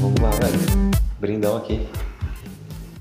[0.00, 0.58] Vamos lá, velho.
[1.20, 1.86] Brindão aqui.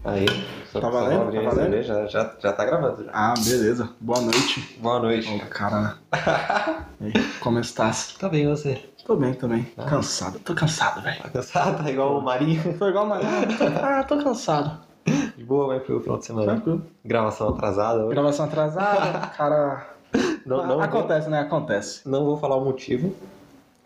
[0.04, 0.26] Aí.
[0.72, 1.22] Só, Tá só valendo?
[1.24, 1.64] abrir Tá valendo?
[1.72, 3.04] cerveja, Já, já tá gravando.
[3.04, 3.12] Já.
[3.14, 3.90] Ah, beleza.
[4.00, 4.78] Boa noite.
[4.82, 5.30] Boa noite.
[5.34, 5.98] Ô, cara.
[7.02, 8.14] Aí, como estás?
[8.20, 8.76] Tá bem você?
[9.06, 9.68] Tô bem também.
[9.78, 9.84] Ah.
[9.86, 10.40] Cansado.
[10.40, 11.22] Tô cansado, velho.
[11.22, 11.84] Tá cansado?
[11.84, 12.78] Tá igual o Marinho.
[12.78, 13.20] Tô igual uma.
[13.82, 14.80] Ah, tô cansado.
[15.06, 16.54] De boa, vai pro final de semana.
[16.54, 16.84] Tranquilo.
[17.04, 18.00] Gravação atrasada.
[18.06, 18.10] hoje.
[18.14, 19.88] Gravação atrasada, cara.
[20.46, 21.40] Não, não, vou, Acontece, né?
[21.40, 22.02] Acontece.
[22.10, 23.16] não vou falar o motivo,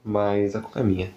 [0.03, 1.11] mas a culpa é minha.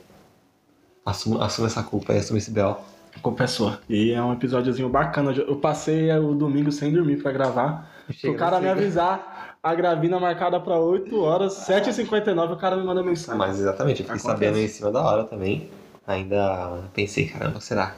[1.06, 2.72] Assumo, assumo essa culpa e assumo esse B.O.
[3.16, 3.78] A culpa é sua.
[3.88, 5.32] E é um episódiozinho bacana.
[5.32, 7.88] Eu passei o domingo sem dormir pra gravar.
[8.10, 12.76] Chega o cara me nesse- avisar a gravina marcada pra 8 horas, 7h59, o cara
[12.76, 13.38] me manda mensagem.
[13.38, 14.44] Mas exatamente, eu fiquei Acontece.
[14.44, 15.70] sabendo em cima da hora também.
[16.06, 17.94] Ainda pensei, caramba, será?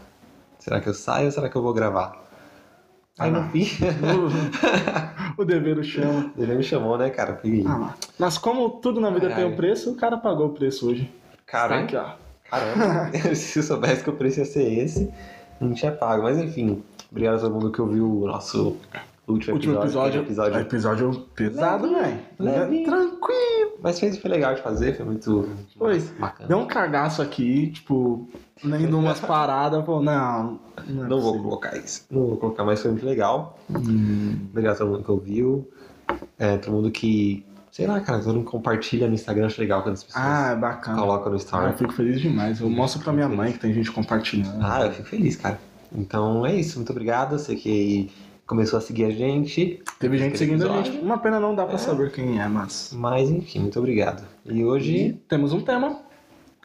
[0.60, 2.12] Será que eu saio ou será que eu vou gravar?
[3.18, 3.48] Aí no Ah.
[3.50, 3.66] fim,
[5.36, 6.32] o dever o chama.
[6.38, 7.40] ele me chamou, né, cara?
[7.66, 11.10] Ah, mas- como tudo na vida tem um preço, o cara pagou o preço hoje.
[11.46, 12.12] Cara, aqui, ó.
[12.50, 15.10] caramba, se eu soubesse que o preço ia ser esse,
[15.60, 16.22] não tinha pago.
[16.22, 18.76] Mas enfim, obrigado a todo mundo que ouviu o nosso
[19.32, 20.20] último, Último episódio.
[20.22, 20.58] episódio.
[20.58, 22.18] É episódio pesado, velho.
[22.38, 22.84] leve.
[22.84, 23.70] Tranquilo.
[23.82, 25.98] Mas fez, foi legal de fazer, foi muito Foi.
[26.18, 26.48] bacana.
[26.48, 28.28] Deu um cagaço aqui, tipo,
[28.62, 30.60] lendo umas paradas, pô, não.
[30.86, 32.04] Não, é Não vou colocar isso.
[32.10, 33.58] Não vou colocar, mas foi muito legal.
[33.70, 35.70] Hum, Obrigado a todo mundo que ouviu.
[36.38, 37.44] É, todo mundo que.
[37.70, 40.56] Sei lá, cara, todo mundo compartilha no Instagram, acho legal quando as pessoas Ah, é
[40.56, 40.98] bacana.
[40.98, 41.66] colocam no Ah, story.
[41.66, 42.60] eu fico feliz demais.
[42.60, 44.58] Eu mostro pra minha mãe que tem gente compartilhando.
[44.60, 45.58] Ah, eu fico feliz, cara.
[45.94, 47.38] Então é isso, muito obrigado.
[47.38, 48.10] Você que
[48.50, 49.80] começou a seguir a gente.
[50.00, 50.92] Teve gente seguindo a episódio.
[50.92, 51.04] gente.
[51.04, 51.78] Uma pena não dá pra É.
[51.78, 52.90] saber quem é, mas.
[52.92, 54.24] Mas enfim, muito obrigado.
[54.44, 56.00] E hoje, E temos um tema.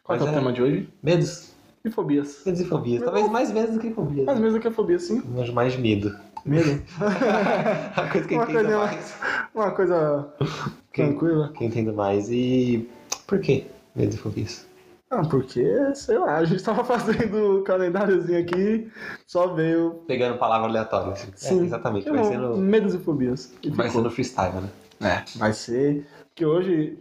[0.03, 0.31] Qual é, Pois o é.
[0.33, 0.89] tema de hoje?
[1.03, 1.52] medos.
[1.86, 2.42] E fobias.
[2.44, 3.03] Medos e fobias.
[3.03, 4.25] Talvez mais medos do que fobias.
[4.25, 5.22] Mas mesmo que a fobia, sim.
[5.36, 6.16] Mas mais medo.
[6.44, 6.81] Medo.
[7.95, 9.16] A coisa que Uma entendo coisa- mais.
[9.53, 10.27] Uma coisa
[10.92, 11.52] Quem- tranquila.
[11.55, 12.30] Que eu entendo mais.
[12.31, 12.89] E
[13.27, 14.66] por que medo e fobias?
[15.16, 18.92] Ah, porque, sei lá, a gente tava fazendo o calendáriozinho aqui,
[19.26, 20.03] só veio.
[20.08, 21.14] Pegando palavra aleatória.
[21.14, 21.31] Assim.
[21.36, 21.61] Sim.
[21.61, 22.09] É, exatamente.
[22.09, 23.54] Vai sendo, Medos e fobias.
[23.64, 24.02] E vai ficou.
[24.02, 24.70] sendo freestyle, né?
[25.02, 26.05] É, vai ser.
[26.33, 26.98] Que hoje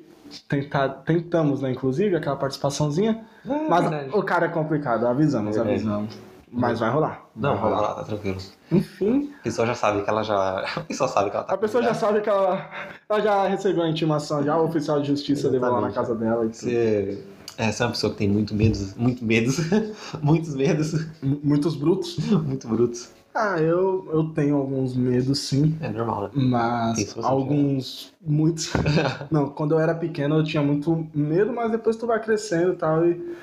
[0.49, 3.25] tentar, tentamos, né, inclusive, aquela participaçãozinha.
[3.45, 5.75] Mas o cara é complicado, avisamos, Verdade.
[5.77, 6.19] avisamos.
[6.57, 7.25] Mas vai rolar.
[7.35, 8.39] Não, vai lá, tá tranquilo.
[8.71, 10.65] Enfim, A pessoa já sabe que ela já.
[10.77, 12.71] A pessoa sabe que ela tá a pessoa já sabe que ela,
[13.09, 16.47] ela já recebeu a intimação, já o oficial de justiça levou lá na casa dela.
[16.47, 16.57] E tudo.
[16.61, 17.25] Você,
[17.59, 19.57] é, você é uma pessoa que tem muito medos, muito medos,
[20.23, 22.17] muitos medos, M- Muitos brutos.
[22.45, 23.11] muito brutos.
[23.35, 25.77] Ah, eu, eu tenho alguns medos, sim.
[25.81, 26.31] É normal, né?
[26.35, 28.73] Mas alguns, muitos.
[29.31, 32.77] Não, quando eu era pequeno eu tinha muito medo, mas depois tu vai crescendo e
[32.77, 33.35] tal, e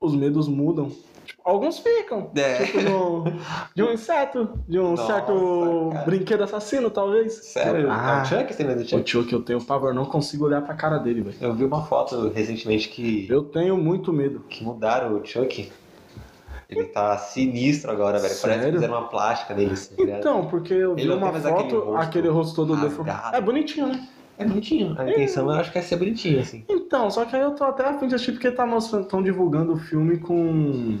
[0.00, 0.92] os medos mudam.
[1.46, 2.28] Alguns ficam.
[2.34, 2.64] É.
[2.64, 3.24] Tipo, no-
[3.72, 6.04] de um inseto, de um Nossa, certo cara.
[6.04, 7.34] brinquedo assassino, talvez.
[7.34, 7.88] Sério?
[7.88, 9.02] Ah, é o Chuck tem medo do o Chuck?
[9.04, 11.36] tio que eu tenho pavor, não consigo olhar pra cara dele, velho.
[11.40, 14.40] Eu vi uma foto recentemente que, Eu tenho muito medo.
[14.48, 15.70] que mudaram o Chuck.
[16.68, 18.34] Ele tá sinistro agora, velho.
[18.34, 18.72] Parece que Sério?
[18.74, 19.94] fizeram uma plástica nele, assim.
[19.94, 20.02] tá?
[20.18, 23.36] Então, porque eu vi Ele uma mais aquele foto, rosto aquele rosto todo deformado.
[23.36, 24.08] É bonitinho, né?
[24.36, 24.96] É bonitinho.
[24.98, 26.64] A intenção eu acho que é ser bonitinho, assim.
[26.68, 29.74] Então, só que aí eu tô até afim de assistir porque tá mostrando, estão divulgando
[29.74, 30.98] o filme com.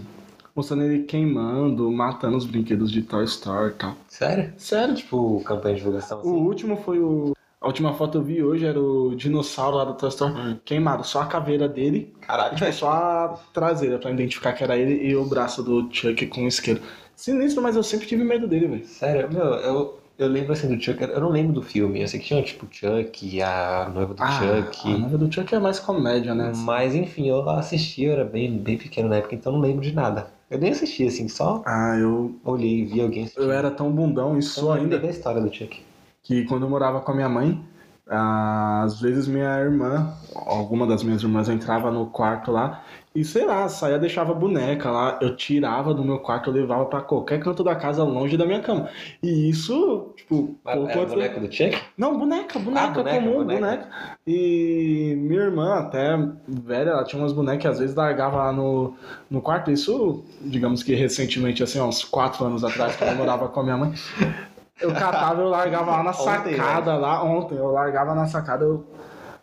[0.56, 3.94] Mostrando ele queimando, matando os brinquedos de Toy Story e tal.
[4.08, 4.52] Sério?
[4.56, 4.94] Sério?
[4.94, 6.30] Tipo, campanha de divulgação, O assim.
[6.30, 7.32] último foi o.
[7.60, 10.58] A última foto que eu vi hoje era o dinossauro lá do Toy Story Hum.
[10.64, 15.06] queimado, só a caveira dele, Caralho, tipo, só a traseira pra identificar que era ele
[15.06, 16.80] e o braço do Chuck com o isqueiro.
[17.14, 18.86] Sinistro, mas eu sempre tive medo dele, velho.
[18.86, 22.00] Sério, meu, eu, eu lembro assim do Chuck, eu não lembro do filme.
[22.00, 24.94] Eu sei que tinha tipo Chuck, a noiva do Ah, Chuck.
[24.94, 26.52] a noiva do Chuck é mais comédia, né?
[26.56, 29.92] Mas enfim, eu assisti, eu era bem, bem pequeno na época, então não lembro de
[29.94, 30.28] nada.
[30.50, 34.34] Eu nem assisti, assim, só Ah, eu, olhei e vi alguém eu era tão bundão
[34.34, 35.82] e Então, sou eu ainda da história do Chuck.
[36.22, 37.60] que quando eu morava com a minha mãe,
[38.08, 42.82] às vezes minha irmã, alguma das minhas irmãs entrava no quarto lá
[43.16, 47.00] e sei lá, saía, deixava boneca lá, eu tirava do meu quarto, eu levava pra
[47.00, 48.90] qualquer canto da casa longe da minha cama.
[49.22, 51.78] E isso, tipo, Mas pouco antes boneco do Chuck?
[51.96, 53.60] Não, boneca, boneca, Ah, boneca, comum, boneca.
[53.60, 53.88] boneca.
[54.26, 56.14] E minha irmã, até
[56.46, 58.94] velha, ela tinha umas bonecas que às vezes largava lá no,
[59.30, 59.70] no quarto.
[59.70, 63.78] Isso, digamos que recentemente, assim, uns quatro anos atrás, quando eu morava com a minha
[63.78, 63.94] mãe.
[64.80, 68.64] Eu catava, eu largava lá na Ontem, sacada, lá ontem, eu largava na sacada.
[68.64, 68.84] eu-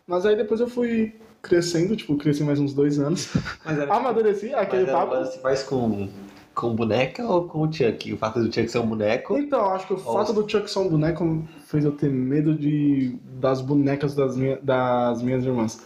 [0.05, 3.29] Mas aí depois eu fui crescendo, tipo, cresci mais uns dois anos.
[3.65, 5.43] Mas era, Amadureci, aquele mas era papo.
[5.43, 6.07] mais com,
[6.53, 8.13] com boneca ou com o Chuck?
[8.13, 9.37] O fato do Chuck ser um boneco?
[9.37, 13.17] Então, acho que o fato do Chuck ser um boneco fez eu ter medo de,
[13.39, 15.81] das bonecas das, minha, das minhas irmãs.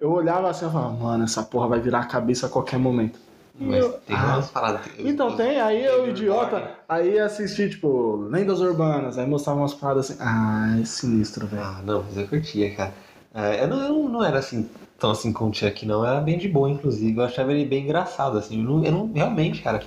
[0.00, 3.18] Eu olhava assim e falava, mano, essa porra vai virar a cabeça a qualquer momento.
[3.60, 4.80] Mas eu- tem Ah, umas paradas.
[4.98, 10.20] Então tem, aí eu, idiota, aí assisti, tipo, Lendas Urbanas, aí mostrava umas paradas assim.
[10.22, 11.62] Ah, é sinistro, velho.
[11.62, 12.94] Ah, não, mas eu curtia, cara.
[13.34, 14.68] É, eu, não, eu não era assim,
[14.98, 16.04] tão assim com o Chuck, não.
[16.04, 17.16] Era bem de boa, inclusive.
[17.18, 18.58] Eu achava ele bem engraçado, assim.
[18.58, 19.82] Eu não, eu não- realmente, cara,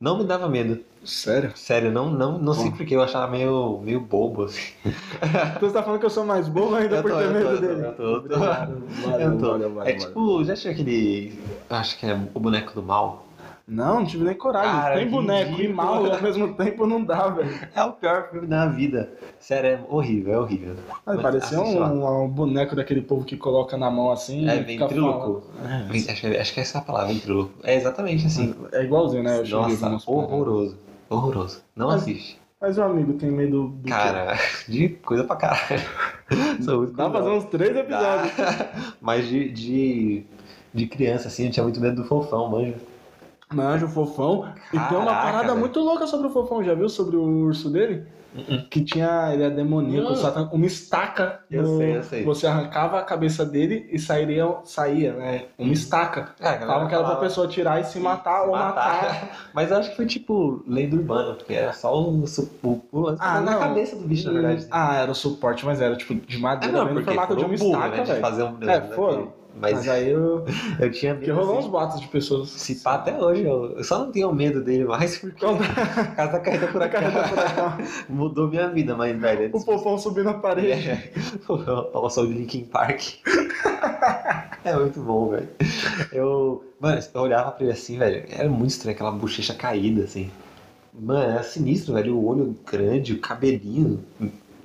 [0.00, 0.82] não me dava medo.
[1.04, 1.56] Sério?
[1.56, 4.72] Sério, não, não, não sei porque eu achava meio, meio bobo, assim.
[5.56, 7.86] Então você tá falando que eu sou mais bobo ainda por ter medo dele?
[7.86, 8.34] eu tô, eu tô.
[8.36, 8.82] Obrigado.
[9.02, 9.50] Valeu, Eu tô.
[9.50, 11.38] valeu, valeu, É tipo, já tinha aquele.
[11.68, 13.26] Acho que é o boneco do mal.
[13.72, 14.72] Não, não tive nem coragem.
[14.72, 17.48] Cara, Tem boneco e mal ao mesmo tempo não dá, velho.
[17.72, 19.12] É o pior filme da vida.
[19.38, 20.74] Sério, é horrível, é horrível.
[21.06, 24.48] Mas parecia um, um boneco daquele povo que coloca na mão assim.
[24.48, 25.42] É ventríloco.
[25.56, 25.92] falando.
[26.10, 27.52] Acho, que- acho que essa é a palavra, ventríloco.
[27.62, 28.54] É exatamente assim.
[28.72, 29.38] É, é igualzinho, né?
[29.38, 30.76] Eu Nossa, horroroso.
[31.08, 31.62] Horroroso.
[31.76, 32.40] Não Mas- assiste.
[32.60, 33.90] Mas o amigo tem medo do quê?
[33.90, 34.36] Cara,
[34.68, 35.80] de coisa pra caralho.
[36.62, 38.36] Sou muito Dá pra fazer uns três episódios.
[38.36, 38.70] Dá.
[39.00, 40.24] Mas de, de,
[40.74, 42.74] de criança, assim, eu tinha muito medo do fofão, manja.
[43.52, 44.52] Manjo, o fofão.
[44.72, 45.58] e tem uma Caraca, parada velho.
[45.58, 46.88] muito louca sobre o fofão, já viu?
[46.88, 48.04] Sobre o urso dele?
[48.70, 49.30] Que tinha.
[49.32, 50.30] Ele é demoníaco, Hum.
[50.32, 51.40] tem uma estaca.
[51.50, 52.24] Eu no- sei, eu sei.
[52.24, 55.46] Você arrancava a cabeça dele e sairia, saía, né?
[55.58, 56.28] Uma estaca.
[56.38, 59.30] É, Falavam que era pra pessoa tirar e se matar ou matar.
[59.52, 62.22] Mas eu acho que foi tipo lenda urbana, porque era só o,
[62.62, 63.58] o, o Ah, na não.
[63.58, 64.68] cabeça do bicho, na verdade.
[64.70, 67.44] Ah, era o suporte, mas era tipo de madeira, não, bem no porque formato de
[67.44, 68.20] uma burro, estaca, né, de velho.
[68.20, 69.39] fazer um É, né, foram.
[69.54, 70.44] Mas, Mas aí eu.
[70.78, 71.26] eu tinha medo.
[71.26, 72.50] Porque rolou uns assim, boatos de pessoas.
[72.50, 76.32] Se pá até hoje, eu, eu só não tenho medo dele mais porque a casa
[76.32, 77.78] da caída por acá furacão.
[78.08, 79.50] mudou minha vida, mas velho.
[79.52, 80.90] O fofão subindo na parede.
[80.90, 81.10] É,
[81.48, 83.02] o som de Linkin Park.
[84.64, 85.48] É muito bom, velho.
[86.12, 86.64] Eu.
[86.78, 88.24] Mano, eu olhava pra ele assim, velho.
[88.30, 90.30] Era muito estranho, aquela bochecha caída, assim.
[90.94, 92.16] Mano, era sinistro, velho.
[92.16, 94.02] O olho grande, o cabelinho.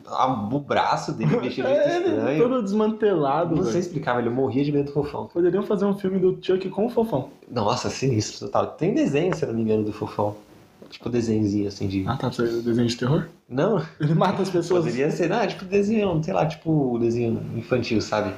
[0.08, 2.44] A- O braço dele mexia de jeito É, ele estranho.
[2.44, 3.56] todo desmantelado.
[3.56, 4.24] Não sei explicar.
[4.26, 5.28] Eu morria de medo do fofão.
[5.28, 7.30] Poderiam fazer um filme do Chuck com o fofão.
[7.52, 8.68] Nossa, sinistro total.
[8.78, 10.36] Tem desenho, se eu não me engano, do fofão.
[10.90, 12.06] Tipo desenhozinho assim de.
[12.08, 12.30] Ah, tá.
[12.32, 13.28] Você desenho de terror?
[13.50, 14.86] Não, Ele mata as pessoas.
[14.86, 18.34] poderia ser, não, é tipo desenho, sei lá, tipo desenho infantil, sabe?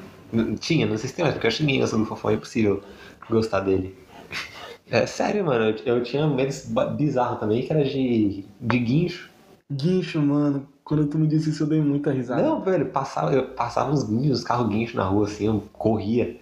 [0.59, 2.33] Tinha, não sei se tem mais, porque eu acho que ninguém gosta do fofão, é
[2.35, 2.81] impossível
[3.29, 3.95] gostar dele.
[4.89, 6.49] É sério, mano, eu, eu tinha medo
[6.95, 9.29] bizarro também, que era de, de guincho.
[9.69, 10.65] Guincho, mano.
[10.87, 12.41] Quando tu me disse isso, eu dei muita risada.
[12.41, 16.39] Não, velho, passava, eu passava uns guinchos, carros guincho na rua, assim, eu corria.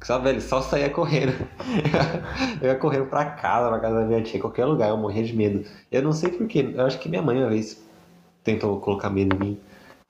[0.00, 1.32] Só, velho, só saía correndo.
[2.62, 5.34] eu ia correndo pra casa, pra casa da minha tia, qualquer lugar, eu morria de
[5.34, 5.64] medo.
[5.90, 7.84] Eu não sei porquê, eu acho que minha mãe uma vez
[8.44, 9.60] tentou colocar medo em mim.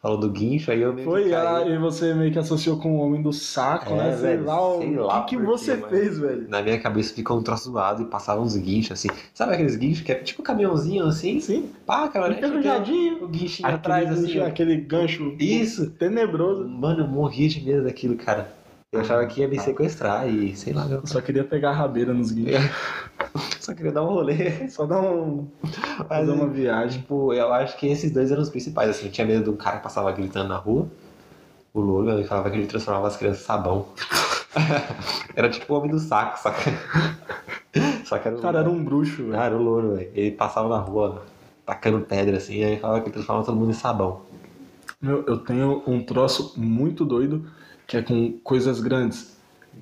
[0.05, 1.39] Falou do guincho, aí eu meio Foi, que caí.
[1.47, 4.13] ela, e você meio que associou com o homem do saco, É, né?
[4.13, 6.47] Sei velho, lá, o sei lá que, que você mas- fez, velho?
[6.51, 9.09] Na minha cabeça ficou um troço zoado e passava uns guinchos assim.
[9.33, 11.41] Sabe aqueles guinchos que é tipo um caminhãozinho assim?
[11.41, 13.25] Sim, Pá, cara, enferrujadinho.
[13.25, 14.27] o guinchinho Aquele, atrás assim.
[14.27, 14.47] gancho, ó.
[14.47, 15.91] aquele gancho Isso.
[15.93, 16.69] tenebroso.
[16.69, 18.53] Mano, eu morria de medo daquilo, cara.
[18.93, 21.75] Eu achava que ia me sequestrar e sei lá, eu Eu só queria pegar a
[21.75, 22.53] rabeira nos guinchos.
[23.65, 24.69] só queria dar um rolê.
[24.69, 25.49] Só dar um.
[26.07, 27.01] Fazer uma viagem.
[27.01, 29.07] tipo, eu acho que esses dois eram os principais, assim.
[29.07, 30.87] Eu tinha medo um cara que passava gritando na rua.
[31.73, 33.87] O Lolo, ele falava que ele transformava as crianças em sabão.
[35.35, 36.71] era tipo o homem do saco, saca?
[38.05, 39.41] Só que era O cara era um bruxo, velho.
[39.41, 40.11] Ah, era o louro, velho.
[40.15, 41.25] Ele passava na rua
[41.67, 44.21] tacando pedra assim, aí falava que ele transformava todo mundo em sabão.
[45.01, 47.47] Meu, eu tenho um troço muito doido
[47.87, 49.34] que é com coisas grandes.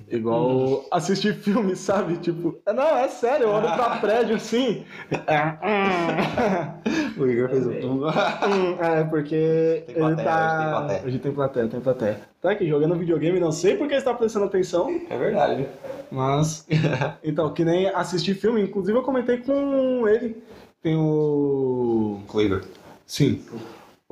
[0.09, 2.17] Igual assistir filme, sabe?
[2.17, 4.83] Tipo, não, é sério, eu olho pra prédio assim.
[5.27, 5.57] É,
[7.17, 7.71] O Igor fez um.
[7.71, 8.07] hum,
[8.81, 10.39] é, porque Tem ele plateia, tá.
[10.45, 11.01] hoje tem plateia.
[11.05, 12.19] Hoje tem plateia, tem plateia.
[12.41, 15.67] Tá aqui jogando videogame, não sei porque está prestando atenção, é verdade.
[16.11, 16.67] mas.
[17.23, 20.43] Então, que nem assistir filme, inclusive eu comentei com ele.
[20.81, 22.19] Tem o.
[22.27, 22.61] Com o Igor.
[23.05, 23.41] Sim.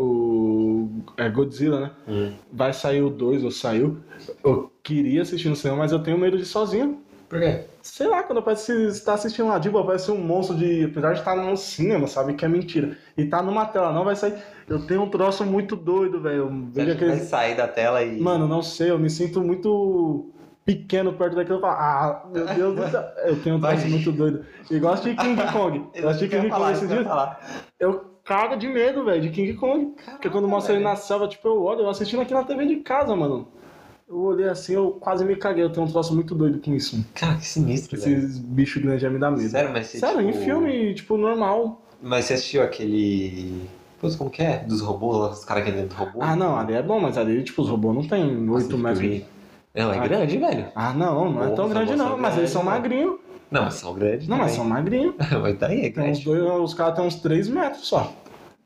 [0.01, 0.89] O.
[1.17, 1.91] É Godzilla, né?
[2.07, 2.33] Hum.
[2.51, 3.97] Vai sair o 2, ou saiu.
[4.43, 6.99] Eu queria assistir no cinema, mas eu tenho medo de ir sozinho.
[7.29, 7.61] Por quê?
[7.81, 10.83] Sei lá, quando parece estar assistindo lá, tipo, parece um monstro de.
[10.83, 12.33] Apesar de estar no cinema, sabe?
[12.33, 12.97] Que é mentira.
[13.15, 14.33] E tá numa tela, não vai sair.
[14.67, 16.69] Eu tenho um troço muito doido, velho.
[16.75, 18.19] Acha que vai sair da tela e.
[18.19, 20.29] Mano, não sei, eu me sinto muito
[20.65, 21.57] pequeno perto daquilo.
[21.57, 23.03] Eu falo, ah, meu Deus do céu.
[23.25, 24.45] Eu tenho um troço muito doido.
[24.69, 25.87] E gosto de King Kong.
[25.93, 27.07] Eu assisti King Kong esses ia dias.
[27.79, 29.93] Eu cago de medo, velho, de King Kong.
[30.11, 32.77] Porque quando mostra ele na selva, tipo, eu olho, eu assistindo aqui na TV de
[32.77, 33.47] casa, mano.
[34.07, 35.63] Eu olhei assim, eu quase me caguei.
[35.63, 37.03] Eu tenho um troço muito doido com isso.
[37.13, 38.17] Cara, que sinistro, velho.
[38.17, 39.47] Esses bichos grandes já me dá medo.
[39.49, 39.99] Sério, mas você.
[39.99, 41.81] Sério, em tipo- filme, tipo, normal.
[42.01, 43.61] Mas você assistiu aquele.
[43.99, 44.57] Putz, como que é?
[44.59, 46.19] Dos robôs, lá, os caras que dentro do robô?
[46.21, 48.99] Ah, não, ali é bom, mas ali, tipo, os robôs não tem 8 Pacific metros.
[48.99, 49.25] Rim.
[49.75, 50.01] Não, é Ah.
[50.07, 50.65] grande, velho.
[50.75, 53.19] Ah, não, não é tão os grande não, mas eles são magrinhos.
[53.51, 54.29] Não, mas são grandes.
[54.29, 54.73] Não, mas são também.
[54.81, 55.15] magrinhos.
[55.41, 56.23] mas daí é Tem uns grande.
[56.23, 58.09] dois, os caras têm uns 3 metros só.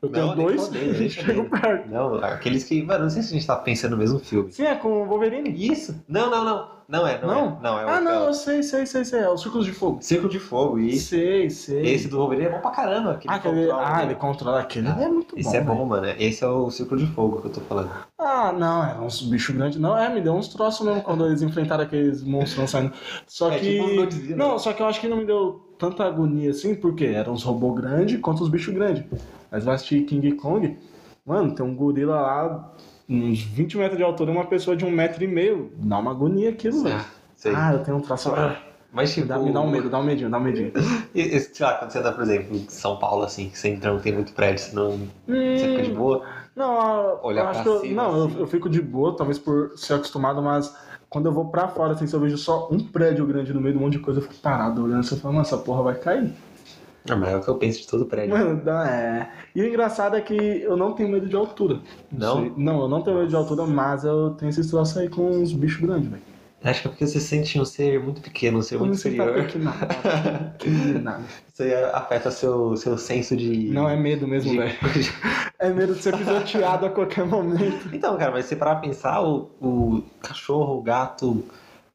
[0.06, 1.88] Eu tenho Não, nem dois, deixa chego perto.
[1.90, 2.82] Não, aqueles que.
[2.82, 4.50] Mano, não sei se a gente tá pensando no mesmo filme.
[4.52, 5.50] Sim, é com o Wolverine.
[5.50, 5.94] Isso?
[6.08, 6.76] Não, não, não.
[6.88, 7.36] Não é, não, Não?
[7.36, 7.58] é.
[7.64, 9.18] Não, é ah, é não, o eu sei, sei, sei, sei.
[9.18, 9.98] É o Círculos de Fogo.
[10.00, 10.78] Círculo de Fogo.
[10.78, 11.82] E Sei, sei.
[11.84, 13.10] esse do Wolverine é bom pra caramba.
[13.10, 13.60] aquele Ah, aquele...
[13.66, 14.86] controla- ah, ele controla aquele.
[14.86, 15.40] Ah, é muito bom.
[15.40, 16.06] Esse é bom, mano.
[16.16, 17.90] Esse é o Círculo de Fogo que eu tô falando.
[18.20, 19.80] Ah, não, é uns bichos grandes.
[19.80, 22.92] Não, é, me deu uns troços mesmo quando eles enfrentaram aqueles monstros saindo.
[23.26, 23.80] Só É, que.
[23.82, 24.36] tipo Godzilla.
[24.36, 27.42] não, só que eu acho que não me deu tanta agonia assim, porque eram uns
[27.42, 29.02] robôs grandes contra os bichos grandes.
[29.56, 30.76] Mas vai assistir King Kong,
[31.24, 32.74] mano, tem um gorila lá,
[33.08, 35.72] uns 20 metros de altura, uma pessoa de um metro e meio.
[35.78, 36.96] Dá uma agonia aquilo, velho.
[36.96, 37.06] Ah.
[37.54, 38.30] Ah, eu tenho um traço.
[38.92, 39.28] Mas Me tipo.
[39.28, 40.72] dá, me dá um medo, dá um medinho, dá um medinho.
[41.14, 43.90] E, sei lá, quando você anda, por exemplo, em São Paulo, assim, que você entra,
[43.90, 44.90] não tem muito prédio, você não.
[45.26, 46.22] Você fica de Hum, boa.
[46.54, 48.34] Não, Olhar eu pra que eu, cima, não, assim.
[48.34, 50.76] eu, eu fico de boa, talvez por ser acostumado, mas
[51.08, 53.72] quando eu vou pra fora, assim, se eu vejo só um prédio grande no meio
[53.72, 55.94] de um monte de coisa, eu fico parado olhando eu falo, mano, essa porra vai
[55.94, 56.34] cair.
[57.14, 58.30] Mas é o que eu penso de todo prédio.
[58.36, 59.30] Mano, dá, é.
[59.54, 61.80] E o engraçado é que eu não tenho medo de altura.
[62.10, 62.40] Não?
[62.40, 62.52] sei.
[62.56, 65.52] Não, eu não tenho medo de altura, mas eu tenho esse troço aí com uns
[65.52, 66.22] bichos grandes, velho.
[66.64, 69.44] Acho que é porque você sente um ser muito pequeno, um ser Eu muito até
[69.44, 69.86] que nada.
[71.02, 71.22] Nada.
[71.52, 73.68] Isso aí afeta seu, seu senso de.
[73.70, 74.74] Não, é medo mesmo, de- velho.
[75.58, 77.88] É medo de ser pisoteado a qualquer momento.
[77.94, 81.42] Então, cara, mas se parar pra pensar, o, o cachorro, o gato,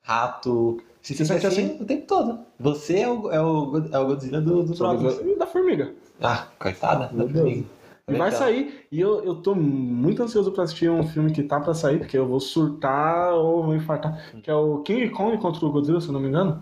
[0.01, 0.81] rato.
[1.01, 1.81] Se Você sente assim, assim?
[1.81, 2.39] o tempo todo.
[2.59, 5.29] Você é o, é o, é o Godzilla do, do.
[5.29, 5.93] E da formiga.
[6.21, 7.09] Ah, coitada.
[7.11, 7.37] Meu da Deus.
[7.45, 7.67] formiga.
[8.07, 8.85] E vai Então, sair.
[8.91, 12.17] E eu, eu tô muito ansioso pra assistir um filme que tá pra sair, porque
[12.17, 14.31] eu vou surtar ou vou infartar.
[14.43, 16.61] Que é o King Kong contra o Godzilla, se eu não me engano.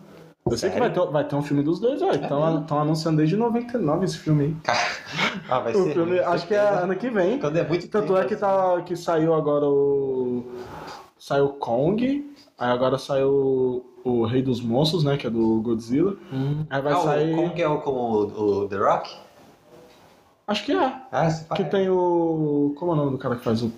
[0.50, 0.80] Eu sei que Sério?
[0.80, 2.02] vai ter, vai ter um filme dos dois.
[2.02, 2.78] Estão mesmo?
[2.80, 4.56] anunciando desde 99 esse filme aí.
[5.50, 5.94] Ah, vai O ser.
[5.94, 7.40] filme, acho que é ano que vem.
[7.40, 8.42] Quando é muito Tanto tempo, é que, assim.
[8.42, 10.44] tá, que saiu agora o.
[11.18, 15.18] Saiu Kong, aí agora saiu o Rei dos Monstros, né?
[15.18, 16.16] Que é do Godzilla.
[16.32, 16.66] Hum.
[16.70, 19.16] Aí vai ah, sair- como que é o, como o, o The Rock?
[20.48, 20.94] Acho que é.
[21.12, 22.74] Ah, Que tem o.
[22.78, 23.72] Como é o nome do cara que faz o.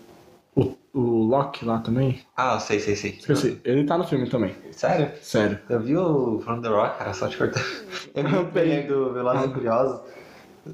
[0.56, 2.22] O, o Loki lá também?
[2.36, 3.12] Ah, sei, sei, sei.
[3.12, 3.60] Esqueci.
[3.64, 4.54] Ele tá no filme também.
[4.72, 5.12] Sério?
[5.22, 5.60] Sério.
[5.70, 7.64] Eu vi o From The Rock, cara, só te cortando.
[8.16, 10.02] Eu vi o do Velozes e Curiosos,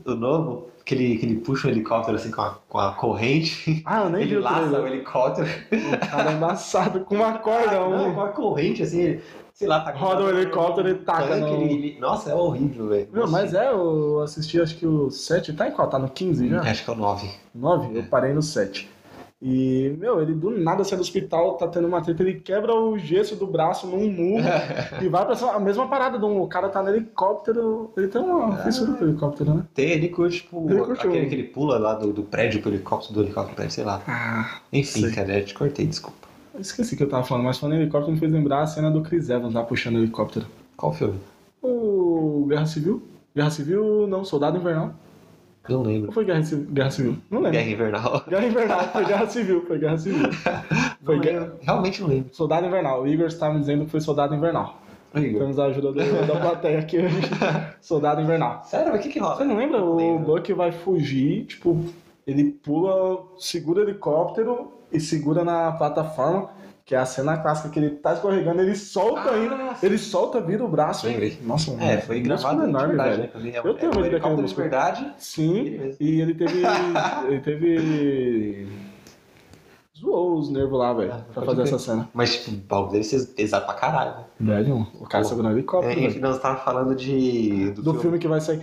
[0.05, 3.81] o novo, que ele, que ele puxa um helicóptero assim com a, com a corrente.
[3.85, 5.47] Ah, eu nem vi Ele o laça o helicóptero.
[5.47, 7.71] O cara é embaçado com uma corda.
[7.73, 8.13] Não, Um...
[8.15, 11.61] com a corrente, assim, ele, sei lá, tá Roda o helicóptero e taca tanque, no-
[11.63, 13.09] ele- Nossa, é horrível, velho.
[13.11, 15.51] Não, mas é, eu assisti acho que o 7.
[15.53, 15.89] Tá em qual?
[15.89, 16.61] Tá no 15 já?
[16.61, 17.29] Acho que é o 9.
[17.53, 17.97] 9?
[17.97, 18.89] Eu parei no 7.
[19.39, 22.97] E, meu, ele do nada sai do hospital, tá tendo uma treta, ele quebra o
[22.97, 24.43] gesso do braço num murro
[24.99, 25.51] e vai pra cima.
[25.51, 27.91] A mesma parada, do, o cara tá no helicóptero.
[27.95, 29.63] Ele tem uma fissura pro helicóptero, né?
[29.75, 32.61] Tem, ele curte, tipo, Ele curte aquele o- que ele pula lá do, do prédio
[32.61, 34.01] pro helicóptero, do helicóptero sei lá.
[34.07, 35.11] Ah, Enfim, sei.
[35.11, 36.27] cara, eu te cortei, desculpa.
[36.55, 38.89] eu esqueci que eu tava falando, mas falando em helicóptero me fez lembrar a cena
[38.89, 40.47] do Chris Evans lá puxando o helicóptero.
[40.75, 41.19] Qual filme?
[41.61, 43.03] O Guerra Civil?
[43.35, 44.95] Guerra Civil, não, Soldado Invernal.
[45.69, 46.11] Não Ou lembro.
[46.11, 46.65] foi Guerra Civil?
[46.71, 47.17] Guerra Civil?
[47.29, 47.51] Não lembro.
[47.59, 48.23] Guerra Invernal.
[48.27, 50.29] Guerra Invernal, foi Guerra Civil, foi Guerra Civil.
[51.03, 51.53] Foi Não Guerra...
[51.61, 52.29] Realmente não lembro.
[52.33, 53.03] Soldado Invernal.
[53.03, 54.77] O Igor está me dizendo que foi Soldado Invernal.
[55.15, 55.39] Igor.
[55.41, 57.15] Temos a ajuda do- da plateia aqui hoje.
[57.79, 58.61] Soldado Invernal.
[58.65, 59.37] Sério, mas o que que rola?
[59.37, 59.79] Você não lembra?
[59.79, 60.19] Não O.
[60.19, 61.79] Buck vai fugir, tipo,
[62.25, 66.49] ele pula, segura o helicóptero e segura na plataforma,
[66.87, 69.85] que é a cena clássica que ele tá escorregando, ele solta Ah, ainda, sim.
[69.85, 71.05] ele solta, vira o braço.
[71.05, 71.37] Lembrei.
[71.43, 73.39] Nossa, É, foi um gravado de enorme, verdade, velho.
[73.43, 73.51] né?
[73.55, 74.61] Eu Eu tenho medo de músculo.
[74.69, 75.13] verdade.
[75.17, 76.61] Sim, e ele teve.
[77.27, 78.67] ele teve.
[79.99, 81.73] Zoou os nervos lá, velho, Ah, pra fazer crer.
[81.73, 82.07] essa cena.
[82.13, 84.11] Mas, tipo, o palco dele ser pesado pra caralho.
[84.39, 84.55] né?
[84.55, 85.99] Velho, o cara segurando o helicóptero.
[85.99, 87.71] É, enfim, nós tava falando de.
[87.71, 88.61] do filme que vai sair.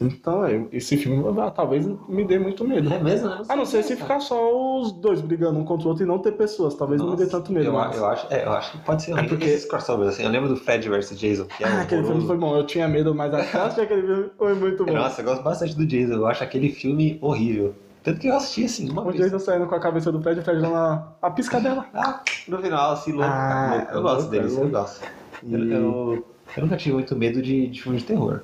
[0.00, 2.92] Então, é, esse filme ah, talvez me dê muito medo.
[2.92, 3.42] É mesmo, né?
[3.48, 6.18] A não ser se ficar só os dois brigando um contra o outro e não
[6.20, 6.74] ter pessoas.
[6.76, 7.66] Talvez não me dê tanto medo.
[7.66, 7.96] Eu, mas...
[7.96, 10.22] eu, acho, é, eu acho que pode ser É porque- esses crossovers, assim.
[10.22, 12.56] Eu lembro do Fred vs Jason, que é Ah, aquele filme foi bom.
[12.56, 14.92] Eu tinha medo, mas a cast daquele filme foi muito bom.
[14.92, 16.14] Nossa, eu gosto bastante do Jason.
[16.14, 17.74] Eu acho aquele filme horrível.
[18.04, 19.16] Tanto que eu assisti assim, uma O vez.
[19.16, 21.84] Jason saindo com a cabeça do Fred, o Fred dando a, piscadela.
[21.92, 23.28] Ah, no final, assim, louco.
[23.28, 25.04] Ah, eu é gosto louco, deles, é eu gosto.
[25.42, 26.26] E- Eu, eu,
[26.56, 28.42] eu nunca tive muito medo de, de filme de terror.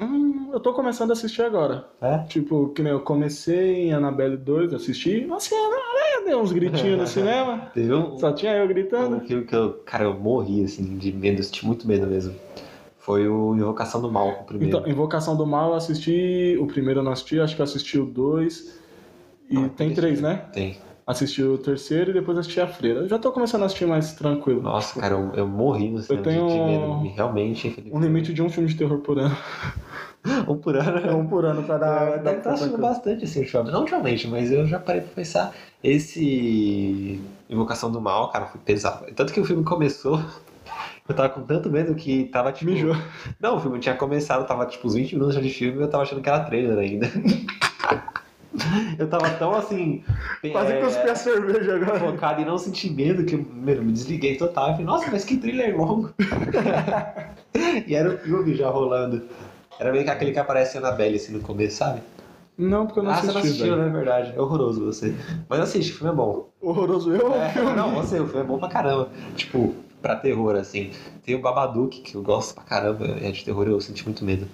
[0.00, 1.86] Hum, eu tô começando a assistir agora.
[2.00, 2.18] É?
[2.24, 5.24] Tipo, que nem eu comecei em Annabelle 2, assisti.
[5.24, 7.70] Nossa, eu dei uns gritinhos no cinema.
[7.72, 9.20] Teve um, Só tinha eu um gritando.
[9.20, 12.34] filme que eu, cara, eu morri, assim, de medo, eu senti muito medo mesmo.
[12.98, 14.78] Foi o Invocação do Mal, o primeiro.
[14.78, 16.56] Então, Invocação do Mal eu assisti.
[16.58, 18.80] O primeiro eu não assisti, acho que eu assisti o dois.
[19.50, 20.34] E Ah, tem três, filme.
[20.34, 20.44] né?
[20.52, 20.78] Tem.
[21.06, 23.00] Assisti o terceiro e depois assisti a freira.
[23.00, 24.62] Eu já tô começando a assistir mais tranquilo.
[24.62, 27.14] Nossa, cara, eu, eu morri no cinema de- tenho de medo.
[27.14, 29.36] Realmente, Um limite de um filme de terror por ano.
[30.48, 31.06] Um por ano.
[31.06, 32.08] É um por ano pra dar.
[32.08, 33.72] Eu até dar tô assistindo bastante assim, ultimamente.
[33.74, 35.52] Não ultimamente, mas eu já parei pra pensar.
[35.82, 37.20] Esse
[37.50, 39.04] Invocação do Mal, cara, foi pesado.
[39.14, 40.18] Tanto que o filme começou,
[41.06, 42.70] eu tava com tanto medo que tava tipo.
[42.70, 42.96] Mijou.
[43.38, 45.90] Não, o filme tinha começado, tava tipo uns 20 minutos já de filme e eu
[45.90, 47.06] tava achando que era trailer ainda.
[48.98, 50.02] Eu tava tão assim.
[50.52, 52.00] Quase é, cuspi a cerveja agora.
[52.00, 54.68] focado em não sentir medo que eu meu, me desliguei total.
[54.68, 56.10] Eu falei, nossa, mas que thriller longo.
[57.86, 59.22] e era o filme já rolando.
[59.78, 62.00] Era meio que aquele que aparece na Annabelle assim no começo, sabe?
[62.56, 63.86] Não, porque eu não ah, assisti, você não assistiu, né?
[63.86, 64.32] É verdade.
[64.36, 65.14] É horroroso você.
[65.48, 66.48] Mas assiste, o filme é bom.
[66.60, 67.72] Horroroso eu É, filme?
[67.74, 69.08] não, você, o filme é bom pra caramba.
[69.34, 70.92] Tipo, pra terror, assim.
[71.24, 73.06] Tem o Babadook, que eu gosto pra caramba.
[73.20, 74.46] É de terror, eu senti muito medo.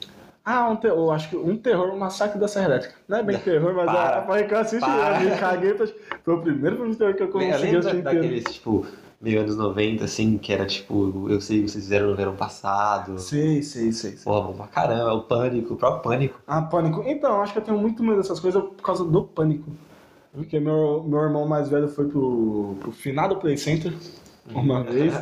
[0.53, 2.95] Ah, um terror, acho que um terror, um massacre da Serra Elétrica.
[3.07, 4.19] Não é bem terror, mas Para.
[4.19, 5.23] a foi que eu assisti, Para.
[5.23, 5.75] eu me caguei.
[5.75, 5.87] pra-
[6.25, 8.87] Foi o primeiro filme de terror que eu consegui Lembra assistir daqueles, tipo,
[9.21, 12.35] meio anos 90, assim, que era tipo, eu sei o que vocês fizeram no verão
[12.35, 13.19] passado.
[13.21, 14.13] Sei, sei, sei.
[14.13, 14.25] sei.
[14.25, 15.13] Porra, bom pra caramba.
[15.15, 16.41] O Pânico, o próprio Pânico.
[16.49, 17.05] Ah, pânico.
[17.07, 19.71] Então, acho que eu tenho muito medo dessas coisas por causa do pânico.
[20.33, 23.93] Porque meu, meu irmão mais velho foi pro, pro finado Play Center
[24.53, 25.13] uma vez.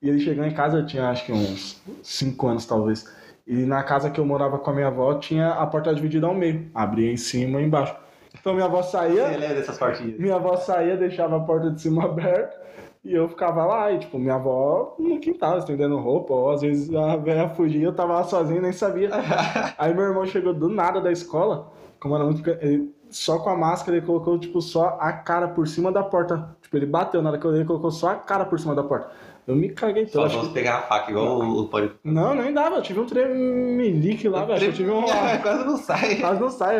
[0.00, 3.04] E ele chegou em casa, eu tinha acho que uns 5 anos talvez.
[3.52, 6.32] E na casa que eu morava com a minha avó tinha a porta dividida ao
[6.34, 6.70] meio.
[6.74, 7.94] Abria em cima e embaixo.
[8.40, 10.18] Então minha avó saía, Você lembra dessas partidas?
[10.18, 12.58] minha avó saía, deixava a porta de cima aberta
[13.04, 13.92] e eu ficava lá.
[13.92, 16.32] E tipo, minha avó no quintal, estendendo roupa.
[16.32, 19.10] Ou às vezes a velha fugia, eu tava lá sozinho e nem sabia.
[19.76, 22.48] Aí meu irmão chegou do nada da escola, como era muito.
[22.48, 26.56] Ele, só com a máscara, ele colocou, tipo, só a cara por cima da porta.
[26.62, 28.74] Tipo, ele bateu na hora que eu olhei, ele colocou só a cara por cima
[28.74, 29.10] da porta.
[29.46, 30.12] Eu me caguei todo.
[30.30, 31.96] Só acho que- pegar a faca, igual o, o Pânico.
[32.04, 32.76] Não, nem dava.
[32.76, 34.66] Eu tive um tremelique lá, velho.
[34.66, 35.02] Eu tive um.
[35.42, 36.14] Quase não sai.
[36.16, 36.76] Quase não sai,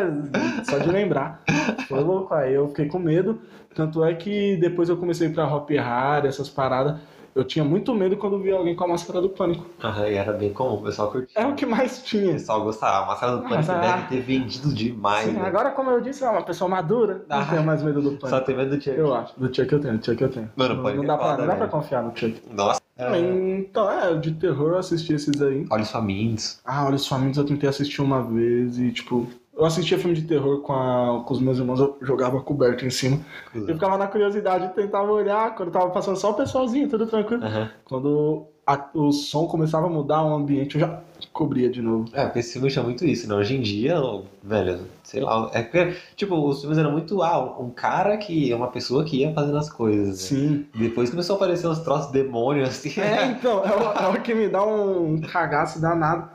[0.63, 1.41] só de lembrar.
[1.87, 3.39] Foi louco, aí eu fiquei com medo.
[3.75, 6.97] Tanto é que depois eu comecei pra Hop Hard, essas paradas.
[7.35, 9.65] Eu tinha muito medo quando via alguém com a máscara do pânico.
[9.83, 11.31] Aham, e era bem comum, o pessoal curtia.
[11.41, 12.33] É o que mais O tinha.
[12.33, 13.03] pessoal gostava.
[13.05, 15.25] A máscara do Pânico Mas, ah, deve ter vendido demais.
[15.25, 15.45] Sim, né?
[15.45, 17.25] agora, como eu disse, é uma pessoa madura.
[17.27, 17.45] Não Ah.
[17.45, 18.45] tenho mais medo do Só pânico.
[18.45, 18.97] tem medo do Chuck.
[18.97, 19.39] Eu acho.
[19.39, 20.51] Do Chuck eu tenho, do Chuck eu tenho.
[20.55, 22.41] Mano, não, pânico não dá, é pra, não dá pra confiar no Chuck.
[22.51, 22.81] Nossa.
[22.95, 23.17] É...
[23.19, 25.65] Então, é, de terror eu assisti esses aí.
[25.71, 26.59] Olhos famintos.
[26.63, 29.27] Ah, Olhos Famintos eu tentei assistir uma vez e, tipo,
[29.63, 32.89] eu assistia filme de terror com, a- com os meus irmãos, eu jogava coberto em
[32.89, 33.19] cima.
[33.55, 37.43] Eu ficava na curiosidade tentava olhar quando tava passando só o pessoalzinho, tudo tranquilo.
[37.43, 37.69] Aham.
[37.85, 40.99] Quando a- o som começava a mudar o ambiente, eu já
[41.31, 42.05] cobria de novo.
[42.13, 43.35] É, porque esse filme tinha muito isso, né?
[43.35, 43.95] Hoje em dia,
[44.43, 45.49] velho, sei lá.
[45.53, 49.17] É porque, tipo, os filmes eram muito, ah, um cara que é uma pessoa que
[49.21, 50.07] ia fazendo as coisas.
[50.31, 50.37] Né?
[50.37, 50.65] Sim.
[50.75, 52.99] Depois começou a aparecer uns troços demônios, assim.
[53.01, 56.29] É, então, é o, é o que me dá um cagaço danado.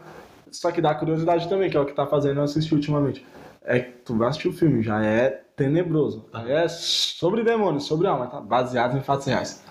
[0.53, 3.25] Só que dá curiosidade também, que é o que tá fazendo eu assistir ultimamente.
[3.65, 6.25] É que tu vai assistir o filme, já é tenebroso.
[6.33, 8.41] Já é sobre demônios, sobre alma, tá?
[8.41, 9.63] Baseado em fatos reais.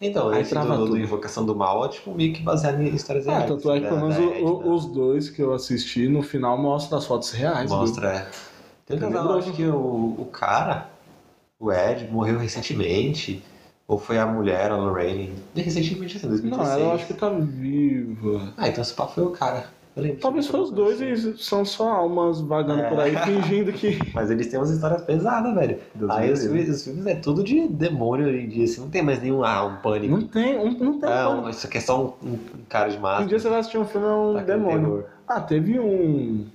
[0.00, 0.96] Então, Aí esse do, do.
[0.98, 3.46] Invocação do Mal é, tipo, meio que baseado em histórias Ah, reais.
[3.46, 6.98] tanto é que da- pelo menos o- os dois que eu assisti, no final mostra
[6.98, 7.70] as fotos reais.
[7.70, 7.78] viu?
[7.80, 8.28] Mostra, é.
[8.86, 9.76] Tem um casal, acho que o,
[10.18, 10.88] o cara,
[11.58, 13.42] o Ed, morreu recentemente.
[13.92, 15.34] Ou foi a mulher, a Lorraine.
[15.54, 16.50] Recentemente, assim, 2016.
[16.56, 18.54] Não, ela eu acho que tá viva.
[18.56, 19.66] Ah, então esse papo foi o cara.
[20.18, 22.88] Talvez foram os dois e são só almas vagando É.
[22.88, 23.98] por aí, fingindo que.
[24.14, 25.78] Mas eles têm umas histórias pesadas, velho.
[25.94, 28.80] Deus Aí os filmes, os filmes é tudo de demônio hoje em dia, assim.
[28.80, 30.14] Não tem mais nenhum, ah, um pânico.
[30.16, 31.10] Não tem, um, não tem.
[31.10, 31.46] Ah, pânico.
[31.46, 32.38] um- isso aqui é só um, um
[32.70, 33.24] cara de máscara.
[33.24, 34.80] Um dia você vai assistir um filme, é um Tá demônio.
[34.80, 35.04] terror.
[35.28, 36.46] Ah, teve um.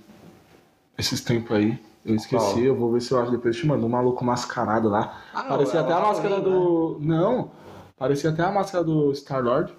[0.97, 1.78] Esses tempos aí.
[2.08, 3.56] Eu esqueci, eu vou ver se eu acho depois.
[3.58, 5.22] Te mando um maluco mascarado lá.
[5.34, 6.98] Ah, parecia até a máscara Halloween, do.
[7.02, 7.52] Não,
[7.98, 9.72] parecia até a máscara do Star-Lord.
[9.72, 9.76] Não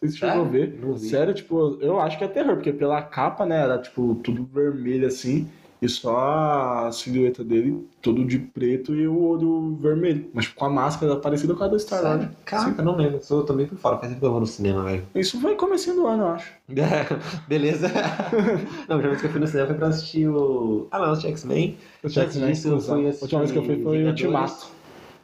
[0.00, 0.80] sei se chegou a ver.
[0.96, 5.06] Sério, tipo, eu acho que é terror, porque pela capa, né, era tipo tudo vermelho
[5.06, 5.48] assim,
[5.82, 10.30] e só a silhueta dele, todo de preto e o olho vermelho.
[10.32, 12.30] Mas tipo, com a máscara parecida com a do Star-Lord.
[12.44, 13.20] Caraca, não lembro.
[13.28, 13.96] Eu tô meio por fora.
[13.98, 15.02] Faz tempo que eu vou no cinema, velho.
[15.12, 16.52] Isso foi comecinho do ano, eu acho.
[17.48, 17.88] Beleza.
[18.88, 20.86] não, a última vez que eu fui no cinema foi pra assistir o.
[20.92, 21.76] Ah, não, assisti X-Men.
[22.04, 24.20] Antes disso, eu fui A última vez que eu fui foi Vingadores.
[24.22, 24.66] Ultimato.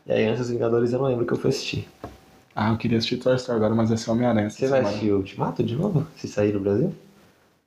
[0.06, 1.88] E aí, antes dos Vingadores, eu não lembro o que eu fui assistir.
[2.56, 4.48] Ah, eu queria assistir Toy Story agora, mas esse é Homem-Aranha.
[4.48, 4.88] essa Você vai semana.
[4.88, 6.04] assistir o Ultimato de novo?
[6.16, 6.92] Se sair no Brasil?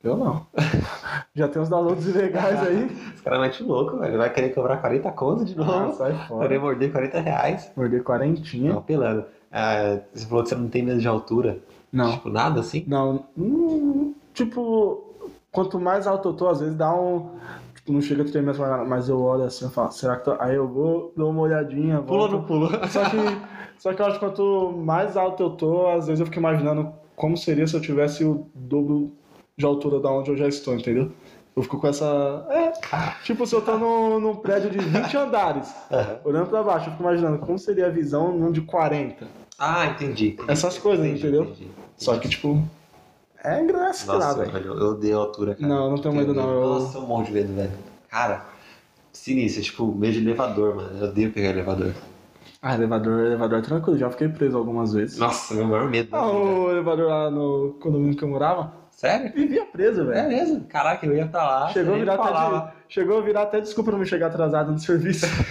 [0.03, 0.45] Eu não.
[1.35, 2.85] Já tem uns downloads ilegais aí.
[3.15, 4.17] Os caras metem louco, velho.
[4.17, 5.93] Vai querer cobrar 40 conto de Ah, novo.
[5.93, 6.59] sai Querer fora.
[6.59, 7.71] morder 40 reais.
[7.77, 8.73] Morder Não, quarentinha.
[8.73, 9.25] apelando.
[9.51, 11.59] Ah, você falou que você não tem medo de altura.
[11.91, 12.11] Não.
[12.13, 12.83] Tipo, nada assim?
[12.87, 13.25] Não.
[13.37, 15.03] Hum, tipo,
[15.51, 17.29] quanto mais alto eu tô, às vezes dá um.
[17.75, 18.55] Tipo, não chega a tremer,
[18.87, 20.35] mas eu olho assim e falo, será que tô...
[20.39, 21.99] Aí eu vou, dou uma olhadinha.
[22.01, 22.31] Pula volto.
[22.37, 22.69] no pulo.
[22.89, 23.17] Só que,
[23.77, 26.91] só que eu acho que quanto mais alto eu tô, às vezes eu fico imaginando
[27.15, 29.11] como seria se eu tivesse o dobro
[29.57, 31.11] de altura da onde eu já estou, entendeu?
[31.55, 32.45] Eu fico com essa.
[32.49, 32.71] É,
[33.23, 36.19] tipo, se eu tô num, num prédio de 20 andares, Aham.
[36.23, 39.27] olhando pra baixo, eu fico imaginando como seria a visão num de 40.
[39.59, 40.29] Ah, entendi.
[40.29, 40.49] entendi.
[40.51, 41.43] Essas coisas, Entendi, entendeu?
[41.43, 41.67] entendi.
[41.97, 42.63] Só que, tipo,
[43.43, 44.73] é engraçado, Nossa, velho.
[44.73, 45.67] eu odeio altura, cara.
[45.67, 46.49] Não, não tenho medo, não.
[46.49, 47.71] Eu- Nossa, eu morro de medo, velho.
[48.09, 48.45] Cara,
[49.11, 50.97] sinistro, tipo, medo de elevador, mano.
[50.99, 51.93] Eu odeio pegar elevador.
[52.61, 55.17] Ah, elevador, elevador é tranquilo, já fiquei preso algumas vezes.
[55.17, 56.15] Nossa, meu maior medo.
[56.15, 59.33] Ah, o elevador lá no condomínio que eu morava, Sério?
[59.33, 60.27] vivia preso, É velho.
[60.27, 60.61] mesmo?
[60.65, 61.69] Caraca, eu ia pra lá.
[61.69, 64.77] Chegou a virar até de, chegou a virar até desculpa não me chegar atrasado no
[64.77, 65.25] serviço.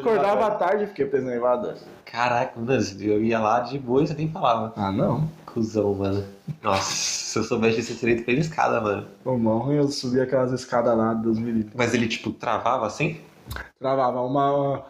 [0.00, 1.74] Acordava à tarde e fiquei preso no elevador.
[2.04, 4.72] Caraca, mano, eu ia lá de boa e você nem falava.
[4.76, 5.30] Ah, não.
[5.46, 6.24] Cusão, mano.
[6.60, 9.06] Nossa, se eu soubesse esse direito pela escada, mano.
[9.24, 11.74] O mão ruim eu subi aquelas escadas lá dos milímetros.
[11.76, 13.20] Mas ele, tipo, travava assim?
[13.78, 14.86] Travava uma.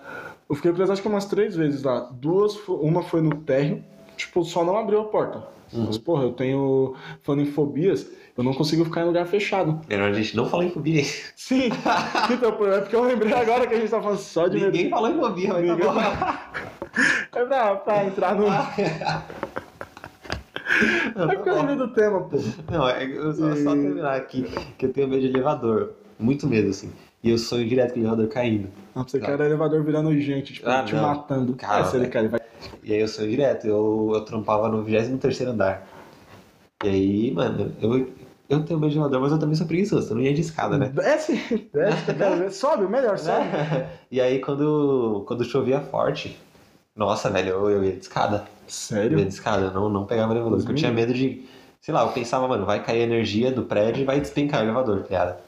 [0.49, 2.09] Eu fiquei preso acho que umas três vezes lá.
[2.11, 3.85] Duas, uma foi no térreo,
[4.17, 5.58] tipo, só não abriu a porta.
[5.72, 5.85] Uhum.
[5.87, 6.94] Mas, porra, eu tenho.
[7.22, 9.81] Falando em fobias, eu não consigo ficar em lugar fechado.
[9.88, 11.02] Melhor a gente não falar em fobia.
[11.37, 11.68] Sim!
[12.33, 14.66] então, é porque eu lembrei agora que a gente tá falando só de medo.
[14.72, 16.00] Ninguém falou em fobia, mas Ninguém tá bom.
[17.35, 18.46] É pra, pra entrar no.
[21.16, 22.37] É porque eu lembrei do tema, pô.
[22.70, 24.44] Não, é, eu só, só E- terminar aqui,
[24.76, 25.92] que eu tenho medo de elevador.
[26.18, 26.92] Muito medo, assim.
[27.22, 28.68] E eu sonho direto com o elevador caindo.
[28.94, 31.02] Não, você quer o elevador virando gente, tipo, Ah, te não.
[31.02, 31.54] matando.
[31.54, 32.40] Cara, é, se ele cair, ele vai.
[32.83, 33.66] E aí eu sonho direto.
[33.66, 35.87] Eu, eu trampava no 23 andar.
[36.85, 38.09] E aí, mano, eu,
[38.48, 40.12] eu tenho medo de elevador, mas eu também sou preguiçoso.
[40.12, 40.90] Eu não ia de escada, né?
[40.94, 42.57] Desce, desce.
[42.57, 43.46] Sobe, melhor, sobe.
[44.11, 46.38] E aí, quando, quando chovia forte,
[46.94, 48.37] nossa, velho, eu, eu ia de escada.
[48.37, 49.16] Eu ia Sério?
[49.16, 50.59] de escada, eu não, não pegava elevador.
[50.59, 51.44] Porque eu tinha medo de.
[51.81, 54.64] Sei lá, eu pensava, mano, vai cair a energia do prédio e vai despencar o
[54.64, 55.48] elevador, tá ligado?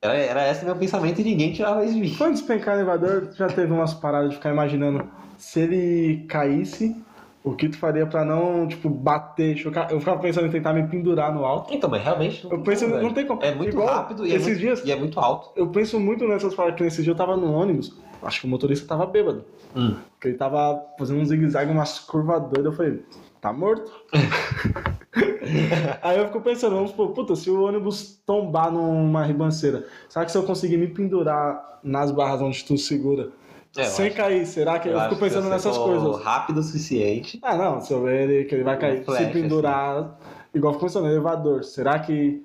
[0.00, 2.14] Era, era esse meu pensamento e ninguém tirava isso de mim.
[2.16, 6.96] Quando despencar o elevador, já teve umas paradas de ficar imaginando se ele caísse,
[7.42, 9.90] o que tu faria pra não, tipo, bater, chocar.
[9.90, 11.74] Eu ficava pensando em tentar me pendurar no alto.
[11.74, 13.42] Então, mas realmente não Eu penso, como, não tem como.
[13.42, 15.50] É muito Igual rápido e é esses muito, dias- e é muito alto.
[15.56, 18.50] Eu penso muito nessas paradas, que nesses dias eu tava no ônibus, acho que o
[18.50, 19.44] motorista tava bêbado.
[19.74, 19.96] Hum.
[20.12, 22.66] Porque ele tava fazendo um zigue-zague, umas curvas doidas.
[22.66, 23.02] Eu falei,
[23.40, 23.90] tá morto?
[26.02, 30.32] Aí eu fico pensando, vamos supor, puta, se o ônibus tombar numa ribanceira, será que
[30.32, 33.30] se eu conseguir me pendurar nas barras onde tu segura,
[33.76, 36.20] É, eu sem acho- cair, será que eu, acho fico que pensando se nessas coisas?
[36.22, 37.38] rápido o suficiente.
[37.42, 40.18] Ah, não, se eu ver ele que ele vai cair, flash, se pendurar,
[40.54, 42.42] igual fico pensando, elevador, será que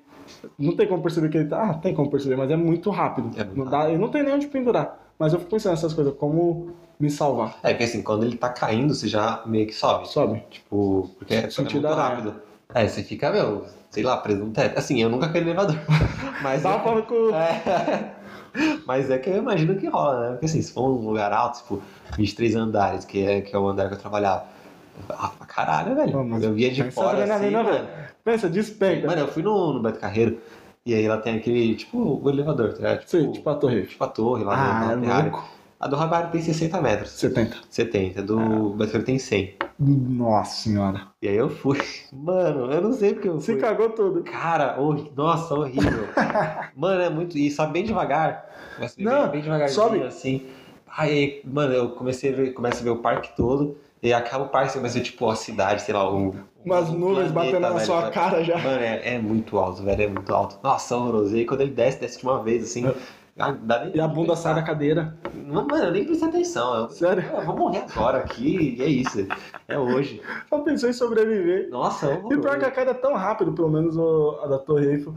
[0.58, 1.70] não tem como perceber que ele tá?
[1.70, 3.30] Ah, tem como perceber, mas é muito rápido.
[3.36, 5.00] É muito não dá, ele não tem nem onde pendurar.
[5.18, 7.56] Mas eu fico pensando nessas coisas, como me salvar.
[7.62, 10.08] É, porque assim, quando ele tá caindo, você já meio que sobe.
[10.08, 10.42] Sobe.
[10.50, 12.02] Tipo, porque é, é muito Sentido aranha.
[12.08, 12.34] rápido.
[12.74, 14.78] É, você fica, meu, sei lá, preso no teto.
[14.78, 15.76] Assim, eu nunca caí no elevador.
[16.42, 17.34] Mas Tava é, com.
[17.34, 18.10] é,
[18.86, 20.28] mas é que eu imagino que rola, né?
[20.32, 21.82] Porque assim, se for um lugar alto, tipo,
[22.16, 24.44] 23 andares, que é, que é o andar que eu trabalhava.
[25.08, 26.24] Ah, pra caralho, velho.
[26.24, 27.68] Mas eu via de fora assim, mano.
[27.68, 27.88] velho.
[28.22, 29.06] Pensa, despenca.
[29.08, 30.38] Mano, eu fui no, no Beto Carreiro
[30.86, 32.98] e aí lá tem aquele, tipo, o elevador, tá ligado?
[33.00, 33.86] Tipo, Sim, tipo a torre.
[33.86, 34.54] tipo a torre lá
[34.92, 35.44] Ah, no, é louco.
[35.84, 37.10] A do Rabar tem 60 metros.
[37.10, 37.58] 70.
[37.68, 39.54] 70, do Beto Carreiro tem 100.
[39.78, 41.08] Nossa senhora.
[41.20, 41.78] E aí eu fui.
[42.10, 43.60] Mano, eu não sei porque eu Se fui.
[43.60, 44.22] cagou tudo.
[44.22, 46.08] Cara, horri- nossa, horrível.
[46.74, 47.36] Mano, é muito.
[47.36, 48.48] E sobe bem devagar.
[48.76, 50.02] Começa Não, bem, bem devagarzinho, sobe.
[50.04, 50.46] assim.
[50.96, 53.76] Aí, mano, eu comecei a ver, começo a ver o parque todo.
[54.02, 56.34] E acaba o parque, começa a ver, tipo, a cidade, sei lá, o.
[56.64, 58.14] Umas nuvens planeta, batendo na velho, sua sabe?
[58.14, 58.56] cara já.
[58.56, 60.58] Mano, é, é muito alto, velho, é muito alto.
[60.62, 61.36] Nossa, horroroso.
[61.36, 62.86] E aí quando ele desce, desce de uma vez, assim.
[62.86, 62.96] ah, nem
[63.92, 65.16] E a bunda sai da cadeira.
[65.34, 66.74] Não, Mano, eu nem prestei atenção.
[66.76, 67.24] Eu, Sério?
[67.36, 69.26] eu vou morrer agora aqui, e é isso.
[69.66, 70.22] É hoje.
[70.48, 71.68] Só pensou em sobreviver.
[71.68, 74.46] Nossa, E o pior é que a queda é tão rápido, pelo menos o- a
[74.46, 75.12] da Torre Eiffel.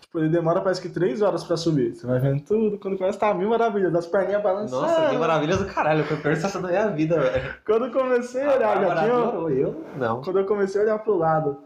[0.00, 1.94] Tipo, ele demora parece que 3 horas pra subir.
[1.96, 2.78] Você vai vendo tudo.
[2.78, 3.92] Quando começa, tá mil maravilhas.
[3.92, 4.82] Das perninhas balançando.
[4.82, 6.04] Nossa, que maravilha do caralho.
[6.04, 7.54] Foi a pior sensação da minha vida, velho.
[7.66, 9.58] Quando eu comecei a A olhar, já Bárbara tinha...
[9.58, 10.22] eu não.
[10.22, 11.56] Quando eu comecei a olhar pro lado,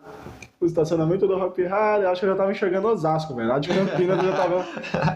[0.61, 3.49] o estacionamento do Hop Harry, eu acho que eu já tava enxergando Osasco, velho.
[3.49, 4.67] Lá de Campinas eu já tava.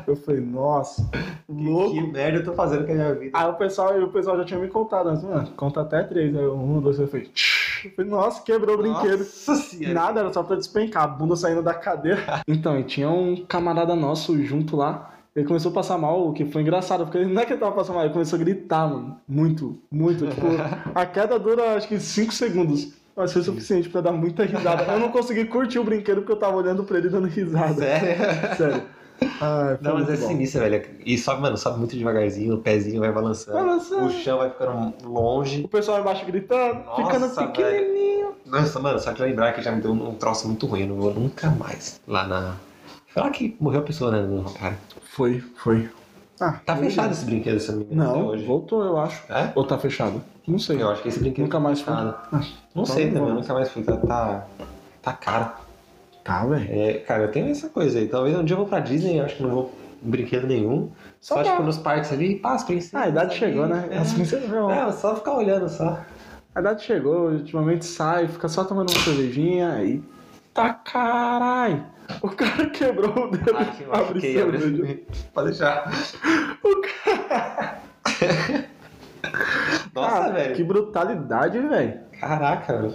[0.07, 1.07] Eu falei, nossa,
[1.47, 1.93] louco.
[1.93, 3.39] Que merda eu tô fazendo com a minha vida.
[3.39, 6.35] Aí o pessoal, o pessoal já tinha me contado antes, mano, conta até três.
[6.35, 7.85] Aí eu, um, dois, eu falei, "Tch".
[7.85, 9.19] Eu falei, nossa, quebrou o brinquedo.
[9.19, 9.93] Nossa.
[9.93, 12.23] Nada, era só pra despencar, a bunda saindo da cadeira.
[12.49, 15.11] Então, e tinha um camarada nosso junto lá.
[15.37, 17.73] Ele começou a passar mal, o que foi engraçado, porque não é que ele tava
[17.75, 19.17] passando mal, ele começou a gritar, mano.
[19.27, 20.27] Muito, muito.
[20.29, 20.47] Tipo,
[20.95, 22.93] a queda dura acho que 5 segundos.
[23.17, 24.83] Mas foi suficiente pra dar muita risada.
[24.93, 27.75] Eu não consegui curtir o brinquedo porque eu tava olhando pra ele dando risada.
[27.75, 28.57] Sério?
[28.57, 28.83] Sério.
[29.19, 30.29] Foi Não, mas é bom.
[30.29, 30.85] sinistro, velho.
[31.07, 33.57] E sobe, mano, sobe muito devagarzinho, o pezinho vai balançando.
[33.57, 34.07] Balançando.
[34.07, 35.63] O chão vai ficando longe.
[35.65, 38.33] O pessoal embaixo gritando, Nossa, ficando pequenininho.
[38.45, 40.83] Nossa, mano, só que lembrar que já me deu um, um troço muito ruim.
[40.83, 42.57] Eu não vou nunca mais lá na.
[43.17, 44.23] Lá que morreu a pessoa, né?
[44.23, 44.77] No cara.
[45.05, 45.89] Foi, foi.
[46.41, 46.87] Ah, Tá foi.
[46.87, 48.45] fechado esse brinquedo, se eu não hoje.
[48.45, 49.23] voltou, eu acho.
[49.33, 49.53] É?
[49.55, 50.21] Ou tá fechado?
[50.47, 50.83] Não sei.
[50.83, 52.15] Eu acho que esse brinquedo Nunca tá mais fechado.
[52.33, 52.41] Ah,
[52.75, 53.29] Não então sei, vamos.
[53.29, 53.83] Eu nunca mais fui.
[53.85, 54.47] Tá, tá,
[55.01, 55.51] tá caro.
[56.25, 56.67] Tá, velho.
[56.71, 58.09] É, cara, eu tenho essa coisa aí.
[58.09, 59.73] Talvez um dia eu vou pra Disney, eu acho que não vou
[60.05, 60.91] em brinquedo nenhum.
[61.21, 62.95] Só, Só pra- tipo nos parques ali, pá, as princesas.
[62.95, 63.89] Ah, a idade chegou, né?
[63.91, 63.99] É.
[63.99, 64.71] As princesas não.
[64.71, 66.01] É, só ficar olhando só.
[66.55, 70.03] A idade chegou, ultimamente sai, fica só tomando uma cervejinha e.
[70.53, 71.85] Tá carai!
[72.23, 75.01] O cara quebrou o dedo Ai, que pra abrir machuquei, abre- cerveja.
[75.33, 75.91] Pode deixar.
[76.63, 77.81] O cara.
[79.95, 80.55] Nossa, Cara, velho.
[80.57, 82.01] Que brutalidade, velho.
[82.21, 82.95] Caraca, velho.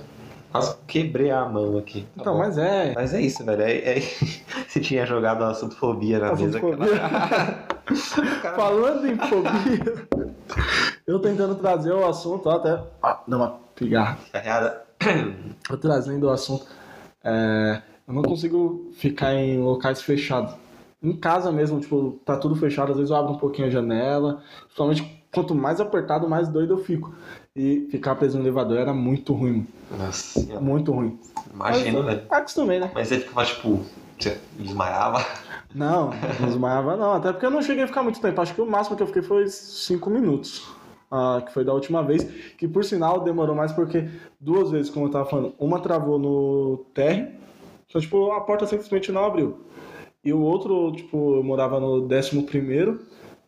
[0.52, 2.02] Quase quebrei a mão aqui.
[2.16, 2.40] Tá Então, bom.
[2.40, 2.94] mas é.
[2.96, 3.62] Mas é isso, velho.
[3.62, 4.02] É, é...
[4.68, 6.58] Você tinha jogado a assunto fobia na mesa.
[6.58, 7.00] Assuntofobia.
[8.42, 10.08] Cara, Falando em fobia,
[11.08, 12.80] eu tentando trazer o assunto, ó, até.
[13.02, 14.18] Ah, dá uma pigarra.
[14.32, 14.84] Carreada.
[15.70, 16.68] Eu trazendo o assunto.
[17.24, 20.54] é, eu não consigo ficar em locais fechados.
[21.02, 24.42] Em casa mesmo, tipo, tá tudo fechado, às vezes eu abro um pouquinho a janela.
[24.66, 27.14] Principalmente quanto mais apertado, mais doido eu fico.
[27.56, 29.66] E ficar preso no elevador era muito ruim,
[29.98, 31.18] Nossa, muito ruim.
[31.54, 32.22] imagina, velho.
[32.30, 32.92] Mas, acostumei, né?
[32.94, 33.80] Mas você ficava, tipo,
[34.18, 35.26] você desmaiava.
[35.74, 37.14] Não, não desmaiava não.
[37.14, 38.42] Até porque eu não cheguei a ficar muito tempo.
[38.42, 40.68] Acho que o máximo que eu fiquei foi 5 minutos.
[41.12, 42.24] ah, que foi da última vez.
[42.58, 46.78] Que por sinal demorou mais porque duas vezes, como eu tava falando, uma travou no
[46.94, 47.38] térreo.
[47.90, 49.66] Então, tipo, a porta simplesmente não abriu.
[50.24, 53.00] E o outro, tipo, eu morava no 11 primeiro.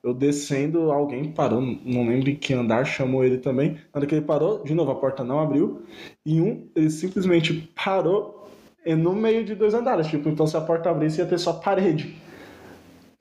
[0.04, 3.74] Eu descendo, alguém parou, não lembro em que andar, chamou ele também.
[3.94, 5.84] Na hora que ele parou, de novo, a porta não abriu.
[6.26, 8.50] E um, ele simplesmente parou
[8.84, 10.08] e no meio de dois andares.
[10.08, 12.16] Tipo, então se a porta abrisse, ia ter só parede.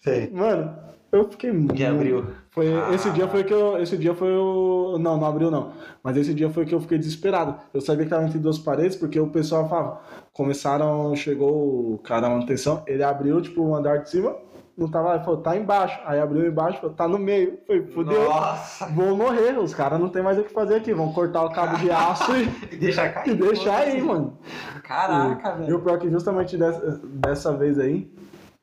[0.00, 0.30] Sei.
[0.30, 0.74] Mano,
[1.12, 1.74] eu fiquei muito.
[1.74, 2.24] Que abriu.
[2.50, 2.90] Foi, Ah.
[2.94, 3.78] Esse dia foi que eu.
[3.82, 4.96] Esse dia foi o.
[4.98, 5.72] Não, não abriu não.
[6.02, 7.54] Mas esse dia foi que eu fiquei desesperado.
[7.72, 10.00] Eu sabia que tava entre duas paredes, porque o pessoal falava.
[10.32, 14.34] Começaram, chegou o cara da manutenção, ele abriu, tipo, o andar de cima,
[14.78, 16.00] não tava lá, ele falou, tá embaixo.
[16.06, 17.58] Aí abriu embaixo, falou, tá no meio.
[17.66, 18.24] Foi, fudeu.
[18.24, 18.86] Nossa!
[18.86, 20.94] Vou morrer, os caras não tem mais o que fazer aqui.
[20.94, 22.46] Vão cortar o cabo de aço e,
[22.78, 23.30] Deixa cair.
[23.30, 24.38] e deixar aí, mano.
[24.82, 25.80] Caraca, E o velho.
[25.80, 28.10] pior é que justamente dessa, dessa vez aí,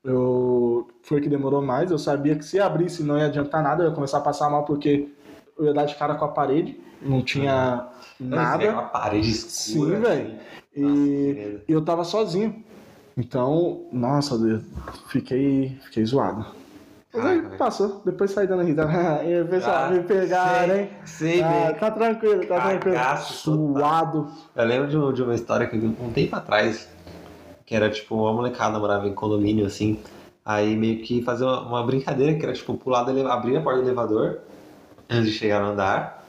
[0.04, 1.90] eu foi que demorou mais.
[1.90, 4.64] Eu sabia que se abrisse não ia adiantar nada, eu ia começar a passar mal
[4.64, 5.08] porque
[5.58, 7.86] eu ia dar de cara com a parede, não tinha
[8.20, 8.72] Uma nada.
[8.84, 9.96] parede escura.
[9.96, 10.34] Sim, velho.
[10.76, 12.62] E Nossa, e eu tava sozinho.
[13.16, 14.60] Então, nossa, eu
[15.08, 16.46] fiquei, fiquei zoado.
[17.12, 18.92] Mas aí Caraca, passou, depois saí dando risada.
[19.24, 20.90] e o pessoal Ah, me pegaram, hein?
[21.04, 22.94] Sei, Ah, tá tranquilo, tá tranquilo.
[22.94, 23.72] Cagaço total.
[23.80, 24.30] Suado.
[24.54, 26.88] Eu lembro de, de uma história que um tempo atrás,
[27.68, 30.00] que era tipo uma molecada morava em condomínio assim,
[30.42, 33.60] aí meio que fazer uma, uma brincadeira que era tipo pular do elevador, abrir a
[33.60, 34.38] porta do elevador
[35.10, 36.24] antes de chegar no andar,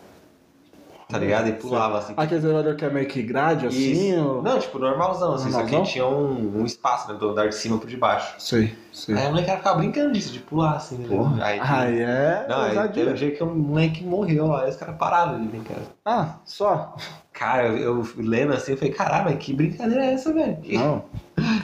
[1.08, 1.48] tá ligado?
[1.48, 2.14] E pulava assim.
[2.18, 4.20] Aquele elevador que é meio que grade, assim?
[4.20, 4.44] Ou...
[4.44, 5.84] Não, tipo normalzão, assim, só Normalzão?
[5.86, 8.36] que tinha um, um espaço né, do andar de cima pro de baixo.
[8.38, 9.16] Sei, sei.
[9.16, 11.08] Aí a molecada ficava brincando disso, de pular assim, né?
[11.08, 11.42] Porra.
[11.46, 12.46] Aí, Aí é.
[12.50, 12.94] não, aí ousadia.
[12.94, 15.78] teve um dia que um moleque morreu lá, aí os caras pararam de brincar.
[16.04, 16.98] Ah, só.
[17.32, 20.58] Cara, eu, eu lendo assim, eu falei, caralho, mas que brincadeira é essa, velho?
[20.58, 20.76] Que-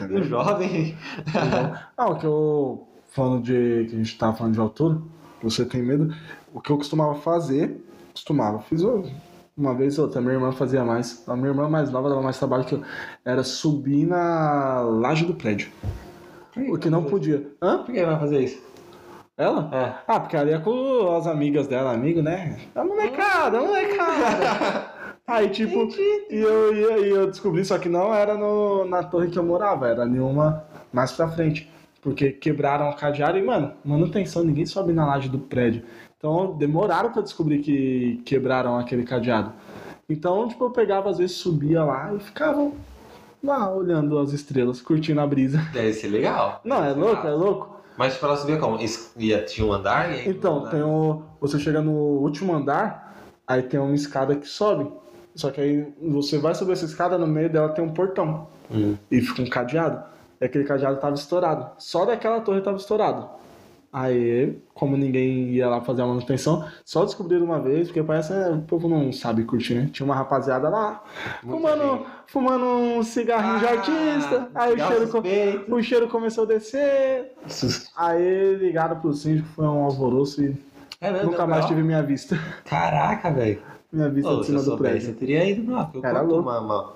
[0.10, 0.97] E o jovem.
[1.97, 2.88] Ah, o que eu.
[3.10, 3.86] Falando de.
[3.89, 5.01] que a gente tava falando de altura,
[5.41, 6.13] você tem medo.
[6.53, 7.81] O que eu costumava fazer.
[8.12, 8.60] Costumava.
[8.62, 8.81] Fiz
[9.58, 10.21] uma vez ou outra.
[10.21, 11.23] Minha irmã fazia mais.
[11.27, 12.84] A minha irmã mais nova dava mais trabalho que eu.
[13.23, 15.69] Era subir na laje do prédio.
[16.69, 17.45] O que não podia.
[17.62, 17.79] Hã?
[17.79, 18.63] Por que vai fazer isso?
[19.38, 19.69] Ela?
[19.73, 19.95] É.
[20.08, 22.58] Ah, porque ali é com as amigas dela, amigo, né?
[22.73, 24.91] É molecada, é molecada.
[25.28, 25.90] Aí, tipo,
[26.30, 29.88] e eu, e eu descobri, só que não era no, na torre que eu morava,
[29.88, 31.70] era em uma mais pra frente.
[32.00, 35.84] Porque quebraram o cadeado e, mano, manutenção, ninguém sobe na laje do prédio.
[36.16, 39.52] Então, demoraram pra descobrir que quebraram aquele cadeado.
[40.08, 42.72] Então, tipo, eu pegava, às vezes, subia lá e ficava
[43.44, 45.58] lá olhando as estrelas, curtindo a brisa.
[45.74, 46.62] Deve ser legal.
[46.64, 47.76] Não, é louco, é louco.
[47.98, 48.78] Mas ela subia como?
[49.18, 50.30] Ia, tinha um andar e aí.
[50.30, 53.16] Então, tem um, você chega no último andar,
[53.48, 54.88] aí tem uma escada que sobe.
[55.36, 58.48] Só que aí você vai subir essa escada, no meio dela tem um portão.
[58.71, 58.95] Hum.
[59.12, 60.02] E fica um cadeado.
[60.39, 61.69] E aquele cadeado tava estourado.
[61.78, 63.28] Só daquela torre tava estourado.
[63.91, 68.50] Aí, como ninguém ia lá fazer a manutenção, só descobriram uma vez, porque parece que
[68.52, 69.89] o povo não sabe curtir, né?
[69.93, 71.02] Tinha uma rapaziada lá,
[71.41, 74.50] fumando, fumando um cigarrinho de Ah, artista.
[74.54, 75.74] Aí o cheiro, suspeito.
[75.76, 77.32] o cheiro começou a descer.
[77.95, 80.58] Aí ligaram pro síndico, foi um alvoroço e
[81.00, 81.32] É mesmo?
[81.32, 82.38] nunca mais tive minha vista.
[82.65, 83.62] Caraca, velho.
[83.95, 85.10] Minha vista Ô, de Se eu cima do prédio.
[85.10, 86.93] eu teria ido porque Eu Era curto uma, uma,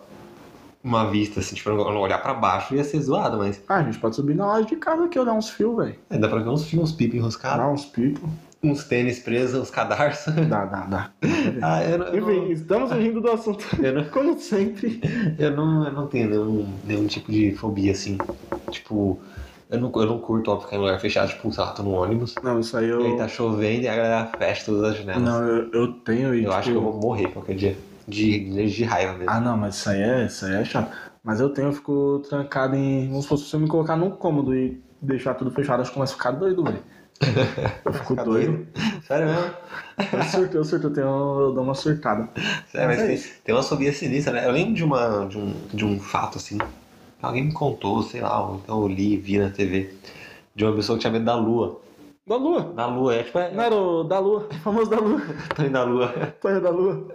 [0.83, 3.97] uma vista assim, tipo, não olhar pra baixo ia ser zoado, mas Ah, a gente
[3.99, 5.95] pode subir na loja de casa aqui, olhar uns fios, velho.
[6.09, 8.29] é, dá pra ver uns fios, uns pipos enroscados, Dar uns pipos.
[8.61, 10.33] uns tênis presos, uns cadarços.
[10.47, 11.11] Dá, dá, dá.
[11.61, 13.65] ah, eu não, eu Enfim, não- estamos rindo do assunto.
[13.93, 14.99] não- Como sempre.
[15.39, 18.17] Eu não, eu não tenho nenhum, nenhum tipo de fobia assim.
[18.71, 19.19] Tipo,
[19.69, 22.35] eu não, eu não curto ó, ficar em lugar fechado, tipo, lá, tô no ônibus,
[22.43, 23.03] Não, isso aí e eu.
[23.03, 25.21] aí tá chovendo e a galera fecha todas as janelas.
[25.23, 26.43] Não, eu, eu tenho e.
[26.43, 27.77] eu acho que tipo, eu vou morrer qualquer dia.
[28.07, 29.29] De, de, de raiva mesmo.
[29.29, 30.91] Ah, não, mas isso aí é, isso aí é chato.
[31.23, 33.07] Mas eu tenho, eu fico trancado em.
[33.09, 36.13] Vamos supor, se você me colocar num cômodo e deixar tudo fechado, acho que começa
[36.13, 36.79] a ficar doido, velho.
[37.85, 38.65] Eu fico Fica doido.
[39.05, 39.51] Sério mesmo?
[40.13, 42.29] Eu surto, eu surto, eu, tenho, eu dou uma surtada.
[42.71, 44.47] Sério, Mas mas é tem, tem uma fobia sinistra, né?
[44.47, 46.57] Eu lembro de, uma, de, um, de um fato assim.
[47.21, 49.93] Alguém me contou, sei lá, ou então eu li, vi na TV.
[50.55, 51.79] De uma pessoa que tinha medo da lua.
[52.27, 52.61] Da Lua.
[52.61, 55.19] Da lua, é tipo, é, Não era o da Lua, o famoso da Lua.
[55.55, 56.07] Tonho da lua.
[56.39, 57.07] Tonho da Lua.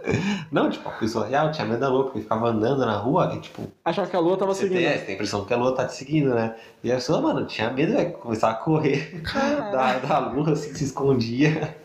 [0.51, 3.41] Não, tipo, a pessoa real tinha medo da lua, porque ficava andando na rua e,
[3.41, 4.89] tipo, Achava que a Lua tava você tem, seguindo.
[4.89, 6.57] é, você tem a impressão que a lua tá te seguindo, né?
[6.83, 9.23] E a pessoa, mano, tinha medo, velho, começar a correr
[9.73, 11.77] da, da lua, assim, se escondia.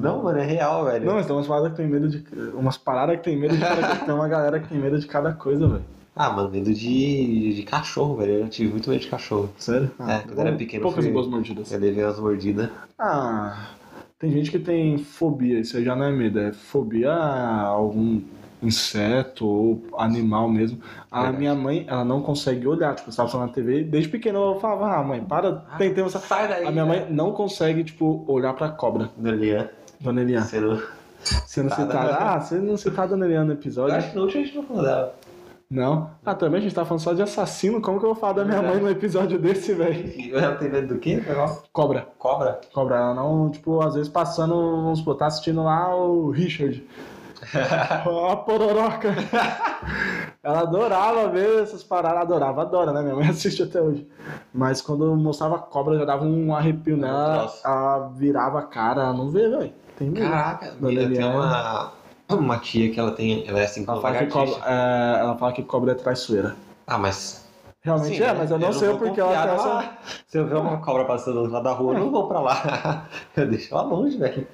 [0.00, 1.06] Não, mano, é real, velho.
[1.06, 2.24] Não, mas tem umas paradas que tem medo de.
[2.54, 4.04] Umas paradas que tem medo de.
[4.04, 5.84] Tem uma galera que tem medo de cada coisa, velho.
[6.18, 8.32] Ah, mano, medo de, de cachorro, velho.
[8.40, 9.50] Eu tive muito medo de cachorro.
[9.56, 9.90] Sério?
[10.00, 11.70] É, quando eu era pequeno, Poucas fui- e boas mordidas.
[11.72, 12.68] Eu levei umas mordidas.
[12.98, 13.68] Ah,
[14.18, 18.20] tem gente que tem fobia, isso aí já não é medo, é fobia a algum
[18.60, 20.80] inseto ou animal mesmo.
[21.10, 21.38] A Verdade.
[21.38, 24.60] minha mãe, ela não consegue olhar, tipo, eu estava falando na TV, desde pequeno eu
[24.60, 26.18] falava, ah, mãe, para, tentei você.
[26.18, 26.66] Sai daí.
[26.66, 29.68] A minha mãe não consegue, tipo, olhar pra cobra, Dona Eliane,
[30.00, 30.46] Dona Eliane.
[30.46, 30.82] sendo...
[31.46, 31.90] Sendo citada.
[31.92, 32.16] citada.
[32.18, 33.94] Ah, você não citar a Dona Eliane no Eu episódio?
[33.96, 35.14] acho que no último a gente não falou dela.
[35.70, 36.10] Não.
[36.24, 38.44] Ah, também a gente tá falando só de assassino, como que eu vou falar da
[38.44, 40.34] minha mãe no episódio desse, velho?
[40.34, 41.22] Ela tem medo do quê?
[41.72, 42.08] Cobra.
[42.18, 42.60] Cobra?
[42.72, 46.86] Cobra, ela não, tipo, às vezes passando, vamos supor, tá assistindo lá o Richard.
[48.30, 49.14] a pororoca.
[50.42, 53.02] ela adorava ver essas paradas, adorava, adora, né?
[53.02, 54.08] Minha mãe assiste até hoje.
[54.52, 59.28] Mas quando mostrava a cobra, já dava um arrepio nela, ela virava a cara, não
[59.28, 59.72] vê, velho.
[59.96, 60.28] Tem medo.
[60.28, 61.36] Caraca, eu tenho Eliane.
[61.36, 61.92] uma,
[62.34, 64.60] uma tia que ela tem, ela é assim com Ela fala, que lagartixa.
[64.60, 66.56] cobra, é, ela fala que cobra é traiçoeira.
[66.86, 67.46] Ah, mas...
[67.80, 68.34] Realmente Sim, é, né?
[68.38, 69.92] mas eu não sei vou porque ela tem essa.
[70.26, 73.08] Se eu ver uma cobra passando lá da rua, eu não vou pra lá.
[73.36, 74.46] Eu deixo ela longe, velho.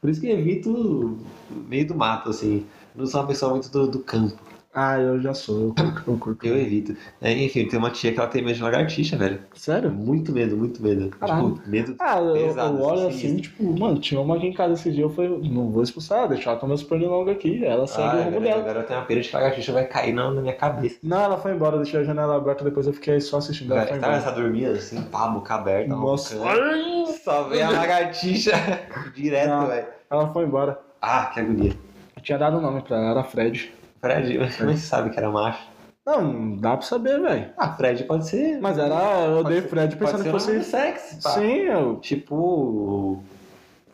[0.00, 1.18] Por isso que eu evito
[1.50, 2.66] meio do mato, assim.
[2.94, 4.36] Não sou uma pessoa muito do, do campo.
[4.74, 6.02] Ah, eu já sou, eu curto.
[6.10, 6.46] Eu curto.
[6.46, 6.96] Eu evito.
[7.22, 9.38] É, enfim, tem uma tia que ela tem medo de lagartixa, velho.
[9.54, 9.88] Sério?
[9.92, 11.10] Muito medo, muito medo.
[11.10, 11.54] Caralho.
[11.54, 11.94] Tipo, medo.
[12.00, 14.90] Ah, eu, Pesado, eu olho assim, assim, tipo, mano, tinha uma aqui em casa esse
[14.90, 18.02] dia, eu falei, não vou expulsar ela, deixar ela com meus pernilongos aqui, ela segue
[18.02, 18.60] Ah, o rumo agora, dela.
[18.62, 20.96] agora eu tenho uma pena de lagartixa vai cair na, na minha cabeça.
[21.04, 23.98] Não, ela foi embora, deixei a janela aberta, depois eu fiquei só assistindo, ela foi
[24.00, 27.12] tá essa dormindo assim, pá, boca aberta, Nossa, roncando.
[27.22, 28.52] Só vem a lagartixa
[29.14, 29.86] direto, velho.
[30.10, 30.78] ela foi embora.
[31.00, 31.72] Ah, que agonia.
[32.16, 33.72] Eu tinha dado o nome pra ela, era Fred.
[34.04, 35.62] Fred, como é que você sabe que era macho?
[36.04, 37.50] Não, dá pra saber, velho.
[37.56, 38.58] Ah, Fred pode ser.
[38.60, 40.62] Mas era, eu ser- Fred pensando que fosse...
[40.62, 41.30] sexy, pá.
[41.30, 41.96] Sim, eu...
[41.96, 43.22] Tipo.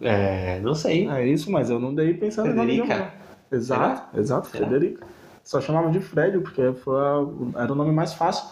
[0.01, 0.59] É.
[0.61, 1.09] Não sei.
[1.09, 3.13] É isso, mas eu não dei pensando no nome de Frederica?
[3.53, 3.57] uma.
[3.59, 4.67] Exato, exato, Será?
[4.67, 5.07] Frederica.
[5.45, 8.49] Só chamava de Fred, porque foi a- era o nome mais fácil.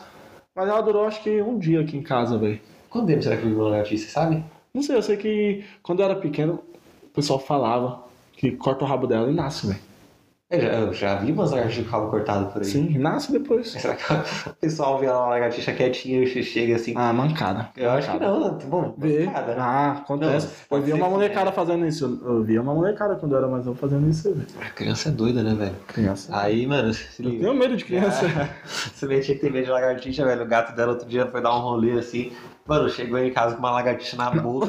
[0.55, 2.61] Mas ela durou acho que um dia aqui em casa, velho.
[2.89, 4.45] Quanto tempo será que viveu uma lagartixa, você sabe?
[4.73, 6.61] Não sei, eu sei que quando eu era pequeno,
[7.05, 9.88] o pessoal falava que corta o rabo dela e nasce, velho.
[10.51, 12.65] Eu já, eu já vi umas lagartixas com rabo cortado por aí.
[12.69, 13.69] Sim, nasce depois.
[13.73, 14.13] Será que
[14.49, 16.95] o pessoal vê uma lagartixa quietinha e chega assim?
[16.97, 17.69] Ah, mancada.
[17.77, 18.33] eu acho que mancada.
[18.39, 18.59] não, né?
[18.67, 19.27] Bom, Vê.
[19.27, 19.57] mancada.
[19.59, 20.49] Ah, acontece.
[20.71, 22.19] Não, eu ser uma que- molecada fazendo isso.
[22.25, 24.47] Eu- via uma molecada quando eu era mais novo fazendo isso, velho.
[24.63, 25.75] A criança é doida, né, velho?
[25.89, 26.35] Criança.
[26.35, 28.25] Aí, mano, se Eu tenho medo de criança.
[28.65, 30.45] Você vê, tinha que ter medo de lagartixa, velho.
[30.45, 32.33] O gato dela outro dia foi dar um rolê assim.
[32.69, 34.69] Mano, chegou em casa com uma lagartixa na boca.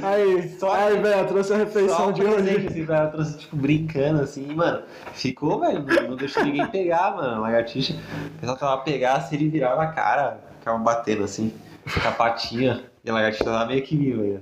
[0.00, 2.66] Aí, Só aí, que- velho, eu trouxe a refeição um de hoje.
[2.68, 4.82] assim, ela, trouxe, tipo, brincando, assim, e, mano,
[5.14, 7.94] ficou, velho, não, não deixou ninguém pegar, mano, a lagartixa.
[8.36, 11.52] O pessoal tava pegar, se ele virava a cara, ficava batendo, assim,
[12.00, 14.40] com a patinha, e a lagartixa tava meio que viva aí.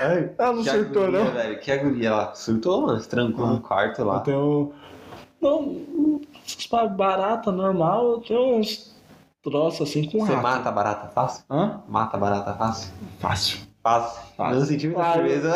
[0.00, 1.30] Ai, Ela não que surtou, agonia, não?
[1.30, 2.34] velho, que agonia lá.
[2.34, 4.20] Surtou, mano, se trancou no quarto Eu lá.
[4.20, 4.72] tenho.
[5.40, 6.20] Não,
[6.96, 8.93] barata normal, eu tenho uns
[9.44, 10.42] troços assim com Você rato.
[10.42, 11.44] mata a barata fácil?
[11.50, 11.80] Hã?
[11.88, 12.90] Mata a barata fácil?
[13.20, 13.58] Fácil.
[13.82, 14.22] Fácil.
[14.36, 14.58] Fácil.
[14.60, 15.52] Não senti muita firmeza.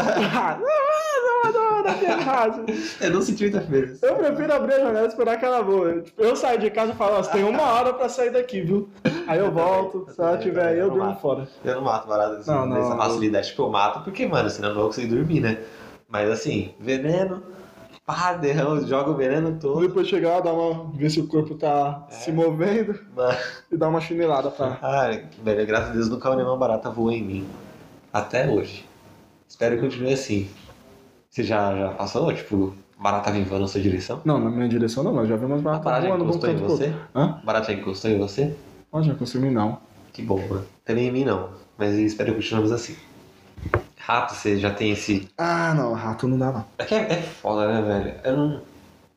[3.01, 4.07] Eu não senti muita firmeza.
[4.07, 6.03] Eu prefiro abrir a janela e esperar que ela voe.
[6.03, 8.88] Tipo, Eu saio de casa e falo, você tem uma hora pra sair daqui, viu?
[9.27, 11.48] Aí eu volto, se ela tiver aí, eu durmo fora.
[11.64, 13.48] Eu não mato barata assim, Não, não, nessa eu- facilidade.
[13.48, 15.59] Tipo, eu mato porque, mano, senão eu não vou conseguir dormir, né?
[16.09, 17.42] Mas assim, veneno,
[18.09, 19.87] pá, derrama, joga o veneno todo.
[19.87, 22.14] Depois chegar dar uma, ver se o corpo tá É.
[22.14, 23.38] se movendo Mano,
[23.71, 24.79] e dar uma chinelada pra.
[24.81, 27.47] ai, velho, graças a Deus nunca nenhuma barata voou em mim.
[28.11, 28.87] Até hoje.
[29.47, 30.49] Espero que continue assim.
[31.29, 34.23] Você já, já passou, tipo, barata voando na sua direção?
[34.25, 36.31] Não, na minha direção não, mas já vi umas A baratas barata já voando de
[36.31, 36.94] um encostou em você?
[37.14, 37.40] Hã?
[37.44, 38.57] Barata já encostou em você?
[38.90, 39.79] Ó, já consumi não.
[40.14, 40.64] Que bom, mano.
[40.83, 41.51] Também em mim não.
[41.77, 42.97] Mas espero que continuemos assim.
[43.99, 45.29] Rato, você já tem esse.
[45.37, 46.64] Ah, não, rato não dá não.
[46.79, 48.14] É que é, é foda, né, velho?
[48.25, 48.62] Eu não.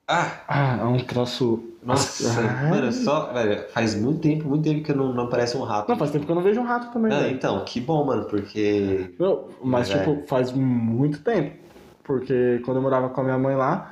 [0.08, 0.32] Ah!
[0.48, 1.64] Ah, é um troço.
[1.84, 2.70] Nossa, Ah.
[2.70, 5.88] mano, só, velho, faz muito tempo, muito tempo que eu não, não parece um rato.
[5.90, 7.34] Não, faz tempo que eu não vejo um rato também, Não, velho.
[7.34, 9.16] então, que bom, mano, porque.
[9.18, 10.16] Não, mas, Velho.
[10.16, 11.56] tipo, faz muito tempo.
[12.04, 13.92] Porque quando eu morava com a minha mãe lá,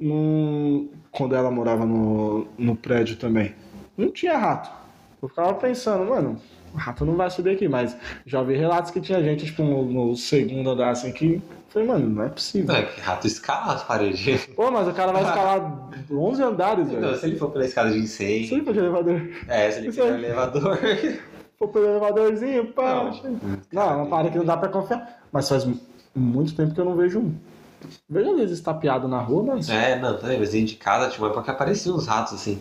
[0.00, 3.54] não- quando ela morava no, no prédio também,
[3.96, 4.70] não tinha rato.
[5.22, 6.40] Eu ficava pensando, mano,
[6.74, 7.96] o rato não vai subir aqui, mas
[8.26, 11.40] já vi relatos que tinha gente, tipo, no, no segundo andar assim que.
[11.68, 12.68] Falei, mano, não é possível.
[12.72, 14.46] Não, é que rato escala as paredes.
[14.54, 17.16] Pô, mas o cara vai escalar 11 andares, Então, velho.
[17.16, 18.64] se ele for pela escada de Isso aí incêndio.
[18.64, 19.20] foi de elevador.
[19.48, 20.24] É, se ele Isso pegar o aí.
[20.24, 20.78] elevador.
[21.58, 23.10] Vou pelo elevadorzinho, pá.
[23.22, 25.20] Não, Não, é uma parada que não dá pra confiar.
[25.32, 25.80] Mas faz mu-
[26.14, 27.34] muito tempo que eu não vejo um.
[28.08, 29.68] Vejo às vezes tapeado na rua, mas.
[29.68, 32.60] É, não, também, mas dentro de casa tinha uma época que apareciam uns ratos assim.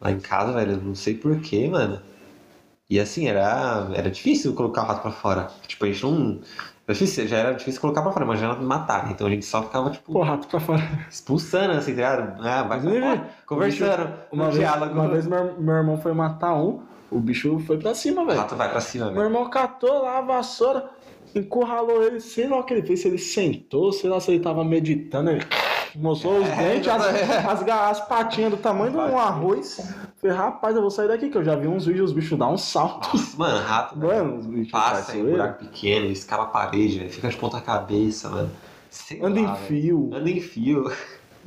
[0.00, 2.00] Lá em casa, velho, eu não sei porquê, mano.
[2.88, 5.48] E assim, era, era difícil colocar o rato pra fora.
[5.66, 6.40] Tipo, a gente não.
[6.86, 9.10] era difícil- já era difícil colocar pra fora, mas já matar.
[9.10, 10.82] Então a gente só ficava, tipo, Pô, rato pra fora.
[11.10, 12.42] expulsando, assim, tá ligado?
[12.46, 13.30] Ah, vai pra fora.
[13.46, 14.12] Conversando.
[14.30, 14.92] Uma vez, diálogo.
[14.94, 18.38] uma vez meu, meu irmão foi matar um, o bicho foi pra cima, O velho.
[18.38, 19.26] rato vai pra cima, Meu velho.
[19.26, 20.90] irmão catou lá a vassoura,
[21.34, 24.40] encurralou ele, sei lá o que ele fez, se ele sentou, sei lá se ele
[24.40, 25.40] tava meditando, ele
[25.96, 27.70] mostrou os É, dentes, as, exatamente.
[27.70, 29.80] as, as patinhas do tamanho de um arroz.
[30.20, 32.54] Falei, rapaz, eu vou sair daqui, que eu já vi uns vídeos, os bichos dão
[32.54, 33.08] um salto.
[33.36, 34.24] Mano, rato, velho.
[34.24, 37.10] Mano, os bichos Passa fazem em buraco pequeno, escala a parede, velho.
[37.10, 38.50] Fica de ponta cabeça, mano.
[38.90, 39.66] Sei Anda em lá, velho.
[39.66, 40.10] fio.
[40.14, 40.90] Anda em fio.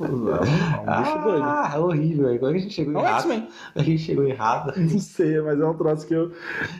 [0.00, 1.42] É um doido.
[1.44, 2.38] Ah, é horrível, velho.
[2.38, 3.18] Como é que a gente chegou É em um rato?
[3.22, 3.48] X-Men.
[3.74, 4.72] A gente chegou em rato.
[4.80, 6.30] Não sei, mas é um troço que eu.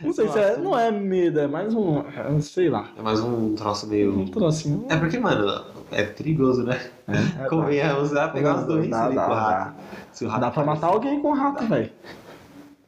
[0.01, 0.57] Não sei se é.
[0.57, 1.99] Não é medo, é mais um.
[1.99, 2.87] é, Sei lá.
[2.97, 4.29] É mais um troço Um meio.
[4.29, 4.85] trocinho.
[4.89, 6.79] É porque, mano, é perigoso, né?
[7.07, 7.49] É, dá.
[7.49, 9.41] Convenhamos, dá pra pegar uns dois Dá, ali dá, com o dá.
[9.41, 9.75] rato.
[10.13, 11.91] Se o rato Dá pra matar alguém com rato, velho.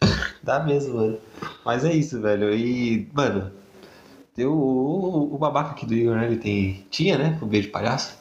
[0.44, 1.18] Dá mesmo, mano.
[1.66, 2.54] Mas é isso, velho.
[2.54, 3.52] E, mano,
[4.36, 6.26] tem o, o, o babaca aqui do Igor, né?
[6.26, 6.86] Ele tem.
[6.90, 7.38] Tinha, né?
[7.42, 8.18] O beijo de palhaço.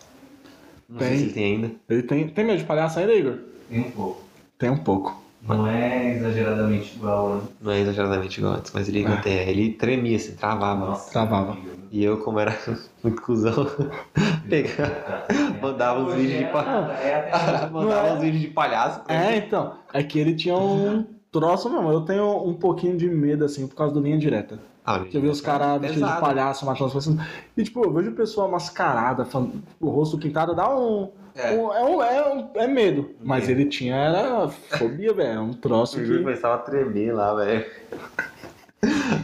[0.88, 1.18] Não sei Tem.
[1.18, 1.70] se ele tem ainda.
[1.88, 3.38] Ele tem, tem medo de palhaço ainda, Igor?
[3.70, 4.22] Tem um pouco.
[4.58, 5.22] Tem um pouco.
[5.42, 7.42] Não é exageradamente igual, né?
[7.62, 10.86] Não é exageradamente igual antes, mas ele, tem, ele tremia, assim, travava.
[10.86, 11.52] Nossa, Travava.
[11.52, 11.70] horrível.
[11.90, 12.56] E eu, como era
[13.02, 13.66] muito cuzão,
[14.48, 15.26] pegava,
[15.60, 17.72] Mandava vídeos de hoje pa- é- é até hoje.
[17.72, 18.12] mandava é?
[18.14, 19.00] uns vídeos de palhaço.
[19.08, 19.74] É, então.
[19.92, 21.90] É que ele tinha um troço mesmo.
[21.90, 24.58] Eu tenho um pouquinho de medo, assim, por causa do linha direta.
[24.84, 27.16] Ah, Porque eu vi os caras vestidos de palhaço matando as pessoas.
[27.56, 31.10] E, tipo, eu vejo pessoa mascarada, falando- o rosto pintado, dá um.
[31.34, 31.52] É.
[31.52, 33.10] um- é, um, é, um- é medo.
[33.22, 33.60] Mas Medo.
[33.60, 35.38] ele tinha, era fobia, velho.
[35.38, 36.24] É um troço O Júlio que.
[36.24, 37.64] começava a tremer lá, velho.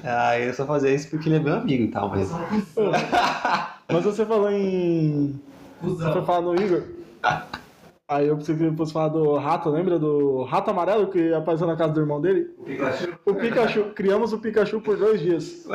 [0.04, 2.30] Ah, eu só fazia isso porque ele é meu amigo e tal, mas.
[3.90, 5.40] Mas você falou em.
[5.82, 6.82] Você foi falar no Igor.
[8.08, 11.66] Aí eu pensei que ele fosse falar do rato, lembra do rato amarelo que apareceu
[11.66, 12.50] na casa do irmão dele?
[12.58, 13.18] O Pikachu?
[13.24, 15.66] O Pikachu, criamos o Pikachu por dois dias.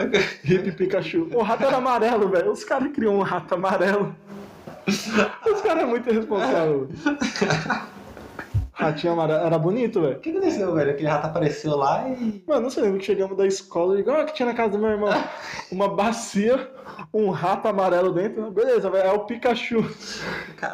[0.46, 1.28] Hip Pikachu.
[1.34, 2.52] O rato era amarelo, velho.
[2.52, 4.16] Os caras criam um rato amarelo.
[4.88, 6.90] Os caras é muito irresponsável.
[8.82, 9.46] Ratinho amarelo.
[9.46, 10.18] Era bonito, velho.
[10.18, 10.92] O que aconteceu, velho?
[10.92, 12.44] Aquele rato apareceu lá e.
[12.48, 14.80] Mano, não sei, lembra que chegamos da escola e igual que tinha na casa do
[14.80, 15.10] meu irmão.
[15.72, 16.72] Uma bacia,
[17.14, 18.50] um rato amarelo dentro.
[18.50, 19.08] Beleza, velho.
[19.08, 19.86] É o Pikachu.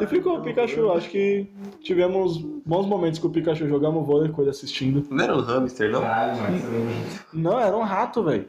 [0.00, 0.90] E ficou o Pikachu.
[0.92, 1.46] Acho que
[1.80, 3.68] tivemos bons momentos com o Pikachu.
[3.68, 5.06] Jogamos vôlei com ele assistindo.
[5.10, 6.00] Não era um hamster, não?
[6.00, 6.94] Caralho, eu lembro.
[7.34, 8.48] Não, era um rato, velho.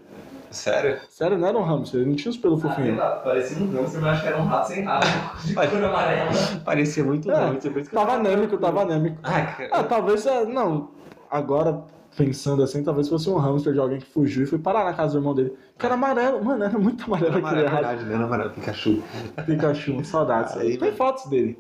[0.52, 0.98] Sério?
[1.10, 2.00] Sério, não era um hamster.
[2.02, 2.98] Ele não tinha os pelos Ah, fofinhos.
[2.98, 5.06] lá, parecia um hamster, mas acho que era um rato sem rabo.
[5.46, 6.32] De cor amarela.
[6.66, 7.72] Parecia muito É, hamster.
[7.72, 9.18] por isso que eu Tava anêmico, tava anêmico.
[9.24, 9.70] Ah, cara.
[9.72, 10.90] Ah, talvez, é, não.
[11.30, 11.84] Agora,
[12.18, 15.14] pensando assim, talvez fosse um hamster de alguém que fugiu e foi parar na casa
[15.14, 15.56] do irmão dele.
[15.78, 17.84] Que era amarelo, mano, era muito amarelo Era aquele amarelo, rato.
[17.86, 18.16] verdade, né?
[18.16, 19.04] Era amarelo, Pikachu.
[19.46, 20.58] Pikachu, saudades.
[20.58, 20.94] Aí, Tem mano.
[20.98, 21.60] fotos dele.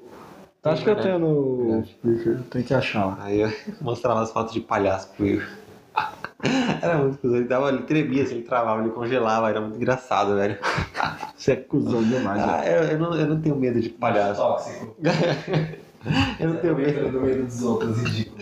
[0.61, 1.83] Acho que eu tenho no.
[2.49, 3.17] Tem que achar lá.
[3.21, 5.47] Aí eu mostrava as fotos de palhaço pro Igor.
[6.81, 7.37] Era muito cuzão.
[7.37, 9.49] Ele, dava, ele tremia, assim, ele travava, ele congelava.
[9.49, 10.57] Era muito engraçado, velho.
[11.35, 12.75] Você é cuzão demais, Ah, velho.
[12.75, 14.39] eu, eu não, eu não tenho medo de palhaço.
[14.41, 14.95] Tóxico.
[16.39, 17.11] eu não tenho medo.
[17.11, 18.37] do medo dos outros, ridículo.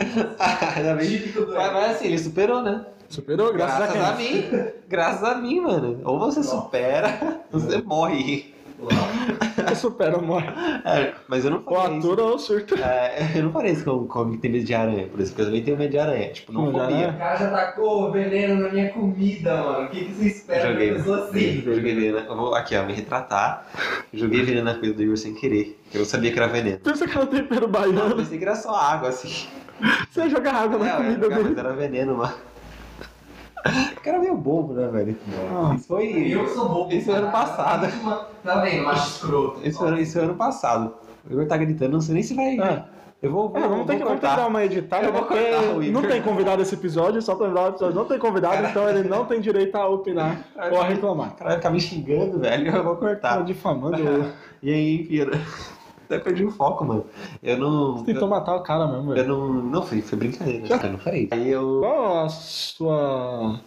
[0.76, 1.34] Ainda bem.
[1.36, 2.86] Mas, mas assim, ele superou, né?
[3.10, 4.50] Superou, graças, Graças a a mim.
[4.88, 6.02] Graças a mim, mano.
[6.04, 8.54] Ou você supera, ou você morre.
[8.80, 10.48] Você supera, morre.
[10.86, 12.08] É, mas eu não Ou faria isso.
[12.08, 12.76] atura ou surta.
[12.76, 15.34] É, eu não faria isso com, com alguém que tem medo de aranha, por isso
[15.34, 16.32] que eu também tenho medo de aranha.
[16.32, 17.10] Tipo, não aranha?
[17.10, 19.86] O cara já tacou veneno na minha comida, mano.
[19.88, 20.86] O que, que você espera Joguei.
[20.88, 21.62] de uma pessoa assim?
[21.62, 22.18] Joguei veneno.
[22.20, 23.66] Eu vou aqui, ó, me retratar.
[24.14, 25.80] Joguei veneno na coisa do Igor sem querer.
[25.94, 26.80] Eu não sabia que era veneno.
[26.80, 28.16] Pensa que era tempero Não, eu baiano.
[28.16, 29.48] pensei que era só água, assim.
[30.12, 31.60] Você ia jogar água na É, eu ia comida jogar, mas dele.
[31.60, 32.34] era veneno, mano.
[33.98, 35.18] O cara é meio bobo, né, velho?
[35.52, 36.34] Ah, Isso foi.
[36.34, 36.94] Eu sou bobo.
[36.94, 37.46] Isso foi ano cara.
[37.46, 37.88] passado.
[38.44, 39.68] Tá vendo, macho escroto.
[39.68, 40.94] Isso foi, isso foi ano passado.
[41.30, 42.58] O Igor tá gritando, não sei nem se vai.
[42.60, 42.84] É.
[43.22, 44.36] Eu vou, É, vamos ter, que, vamos ter que cortar.
[44.36, 46.02] dar uma editada, Eu vou porque cortar o Igor.
[46.02, 49.10] não tem convidado esse episódio, só pra lembrar o episódio, não tem convidado, então ele
[49.10, 50.40] não tem direito a opinar
[50.72, 51.30] ou a reclamar.
[51.30, 52.68] O cara vai ficar me xingando, velho.
[52.76, 53.44] Eu vou Tá cortar.
[53.44, 53.98] difamando.
[54.62, 55.32] E aí, filho.
[56.10, 57.06] Até perdi o foco, mano.
[57.44, 57.98] Eu não.
[57.98, 59.28] Você tentou matar o cara mesmo, Eu velho.
[59.28, 59.54] não.
[59.54, 60.66] Não, foi, foi brincadeira.
[60.84, 61.28] Eu não falei.
[61.32, 61.80] Aí eu.
[61.82, 63.60] Qual a sua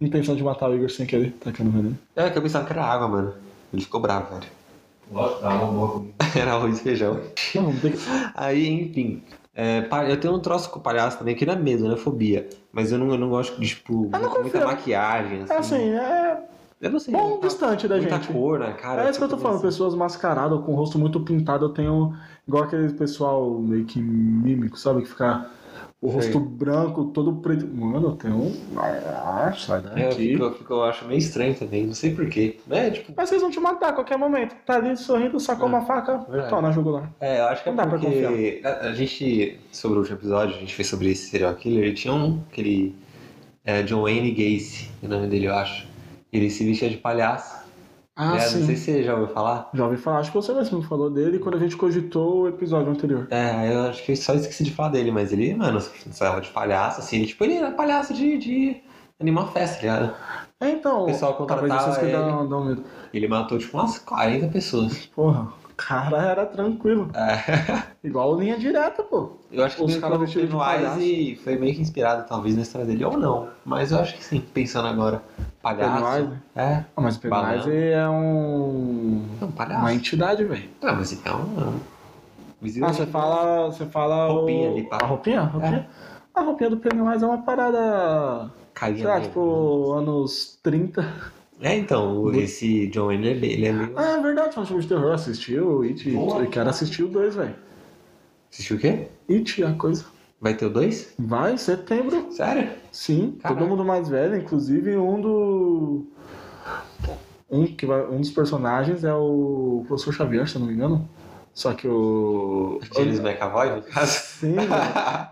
[0.00, 1.98] intenção de matar o Igor sem querer, tacando veneno?
[2.14, 3.34] É que eu pensava que era água, mano.
[3.72, 4.50] Ele ficou bravo, velho.
[5.10, 5.40] Lógico,
[5.72, 6.14] boa comida.
[6.38, 7.18] Era arroz e feijão.
[7.54, 7.98] Não, vamos ter que...
[8.34, 9.22] Aí, enfim.
[9.54, 11.96] é, eu tenho um troço com o palhaço também, que não é medo, não é
[11.96, 12.46] fobia.
[12.70, 14.66] Mas eu não, eu não gosto de, tipo, Eu não muita, muita confio.
[14.66, 15.52] maquiagem, assim.
[15.52, 16.38] É assim, é
[16.80, 17.12] Eu não sei.
[17.12, 18.32] bom muita, distante da muita gente.
[18.32, 19.06] cor na cara.
[19.06, 19.66] É isso que eu tô tipo, falando, assim.
[19.68, 22.14] pessoas mascaradas com o rosto muito pintado, eu tenho
[22.46, 25.02] igual aquele pessoal meio que mímico, sabe?
[25.02, 25.50] Que fica
[26.00, 26.16] O Sei.
[26.16, 27.66] rosto branco, todo preto.
[27.66, 28.52] Mano, tem um.
[28.76, 30.28] Ah, sai É, eu, daqui.
[30.32, 32.60] fico, eu, fico- eu acho meio estranho também, não sei porquê.
[32.70, 34.54] É, tipo, Mas vocês vão te matar a qualquer momento.
[34.64, 36.50] Tá ali sorrindo, sacou É, uma faca, verdade.
[36.50, 37.10] toma, jogou lá.
[37.18, 40.16] é, eu acho que é Não dá pra porque a, a gente, sobre o último
[40.18, 42.94] episódio, a gente fez sobre esse serial killer, ele tinha um, aquele
[43.64, 45.87] é, John Wayne Gacy, o nome dele, eu acho.
[46.32, 47.66] Ele se vestia de palhaço.
[48.16, 48.58] Ah, É, sim.
[48.58, 49.70] Não sei se você já ouviu falar.
[49.72, 52.90] Já ouvi falar, acho que você mesmo falou dele quando a gente cogitou o episódio
[52.90, 53.28] anterior.
[53.30, 57.00] É, eu acho que só esqueci de falar dele, mas ele, mano, saiu de palhaço,
[57.00, 58.76] assim, ele, tipo, ele era palhaço de, de
[59.20, 60.14] animar festa, tá ligado?
[60.60, 61.04] É, então.
[61.04, 62.12] O pessoal talvez contratava vocês que ele.
[62.12, 62.84] dão, dão medo.
[63.14, 65.06] Ele matou, tipo, umas 40 pessoas.
[65.14, 67.08] Porra, cara era tranquilo.
[67.14, 69.30] É, Igual linha direta, pô.
[69.50, 73.04] eu acho que Os caras de Pennywise foi meio que inspirado, talvez, na história dele,
[73.04, 73.48] ou não.
[73.64, 75.22] Mas eu acho que sim, pensando agora.
[75.62, 76.02] Palhaço.
[76.04, 76.38] Pennywise?
[76.56, 79.24] É, Ah, mas Pennywise é um.
[79.40, 79.80] não, palhaço.
[79.80, 80.68] Uma entidade, velho.
[80.82, 81.38] Não, mas então.
[81.44, 81.74] Não.
[82.60, 83.66] Visível- Ah, você fala.
[83.66, 84.26] Você fala.
[84.28, 84.72] Roupinha o...
[84.72, 84.98] ali, pá.
[85.00, 85.40] A roupinha?
[85.40, 85.88] A roupinha?
[86.34, 88.50] A roupinha do Pennywise é uma parada.
[88.74, 91.04] Carinha Sei lá, tipo, anos 30.
[91.60, 93.92] É, então, esse John Wayne, ele, ele é meio.
[93.96, 95.12] Ah, é verdade, foi um filme de terror.
[95.12, 96.10] Assistiu It.
[96.10, 96.42] Boa.
[96.42, 97.54] Eu quero assistir o 2, velho.
[98.50, 99.08] Assistiu o quê?
[99.28, 100.04] It, a coisa.
[100.40, 101.14] Vai ter o 2?
[101.18, 102.28] Vai, setembro.
[102.30, 102.70] Sério?
[102.92, 103.60] Sim, Caraca.
[103.60, 106.06] todo mundo mais velho, inclusive um do.
[107.50, 111.08] Um, que vai, um dos personagens é o professor Xavier, se eu não me engano.
[111.52, 112.78] Só que o.
[112.94, 114.12] James McAvoy, no caso?
[114.12, 114.68] Sim, velho.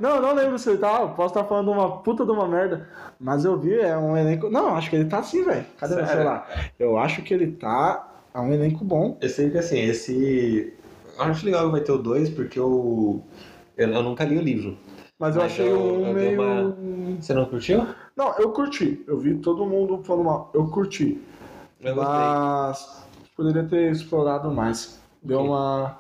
[0.00, 1.06] Não, não lembro se ele tá.
[1.08, 2.88] Posso estar falando uma puta de uma merda.
[3.20, 4.50] Mas eu vi, é um elenco.
[4.50, 5.64] Não, acho que ele tá sim, velho.
[5.78, 6.20] Cadê meu Sério?
[6.22, 6.70] celular?
[6.78, 8.08] Eu acho que ele tá.
[8.34, 9.16] É um elenco bom.
[9.20, 10.74] Eu sei que assim, esse.
[11.16, 13.22] Eu acho legal que vai ter o 2 porque eu...
[13.76, 13.88] eu.
[13.88, 14.76] eu nunca li o livro.
[15.18, 16.42] Mas eu Mas achei eu- um eu meio.
[16.42, 16.76] uma-
[17.20, 17.86] Você não curtiu?
[18.14, 19.02] Não, eu curti.
[19.06, 20.50] Eu vi todo mundo falando mal.
[20.52, 21.22] Eu curti.
[21.80, 22.14] Eu gostei.
[22.16, 23.06] mas
[23.36, 25.00] poderia ter explorado mais.
[25.22, 25.48] Deu Ok.
[25.50, 25.98] uma.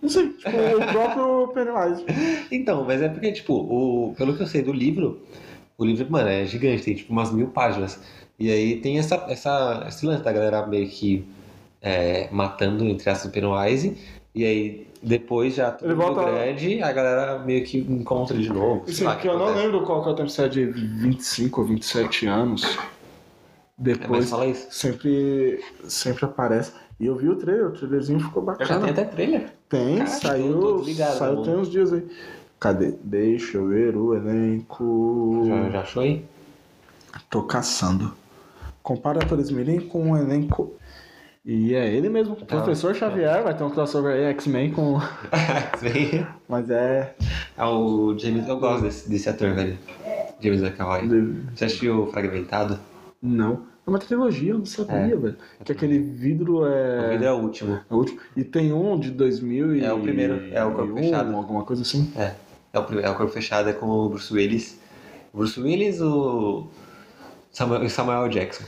[0.00, 0.48] Não sei, tipo,
[0.80, 2.04] o próprio Pennywise.
[2.50, 4.14] Então, mas é porque, tipo, o...
[4.16, 5.20] pelo que eu sei do livro,
[5.76, 8.00] o livro, mano, é gigante, tem tipo umas mil páginas.
[8.38, 11.24] E aí tem essa, essa, esse lance da galera meio que
[11.82, 13.96] é, matando, entre aspas, o Pennywise.
[14.34, 18.84] E aí depois já tudo volta- grande, a galera meio que encontra de novo.
[18.90, 19.66] Sim, lá que eu não acontece.
[19.66, 22.64] lembro qual que é o tempo, se é de 25 ou 27 anos.
[22.64, 22.78] É,
[23.76, 24.66] Depois fala isso.
[24.70, 26.72] sempre, sempre aparece.
[27.00, 28.80] E eu vi o trailer, o trailerzinho ficou Já bacana.
[28.82, 29.52] tem até trailer.
[29.68, 31.44] Tem, Caraca, saiu, ligado, saiu mano.
[31.44, 32.06] tem uns dias aí.
[32.58, 32.94] Cadê?
[33.02, 35.44] Deixa eu ver o elenco.
[35.46, 36.24] Já, já achou aí?
[37.30, 38.12] Tô caçando.
[38.82, 40.72] Compara atores mirim com um elenco.
[41.44, 42.36] E é ele mesmo.
[42.36, 42.46] Tá.
[42.46, 44.98] Professor Xavier, vai ter um crossover aí, X-Men com.
[45.78, 46.26] Sim.
[46.48, 47.14] Mas é.
[47.56, 48.48] É o James.
[48.48, 49.78] Eu gosto desse, desse ator, velho.
[50.40, 51.08] James McAvoy.
[51.54, 52.78] Você assistiu Fragmentado?
[53.22, 53.62] Não.
[53.88, 55.16] É uma trilogia, eu não sabia, É.
[55.16, 55.36] velho.
[55.64, 57.08] Que aquele vidro O é.
[57.12, 57.80] vídeo é o último.
[57.90, 58.20] é o último.
[58.36, 59.82] E tem um de 2000 e...
[59.82, 61.34] É o primeiro, é o Corpo Fechado.
[61.34, 62.12] Alguma coisa assim.
[62.14, 62.34] É.
[62.70, 64.78] É o, prim- é o corpo fechado, é com o Bruce Willis.
[65.32, 66.66] O Bruce Willis, o
[67.50, 68.64] Samuel, Samuel Jackson.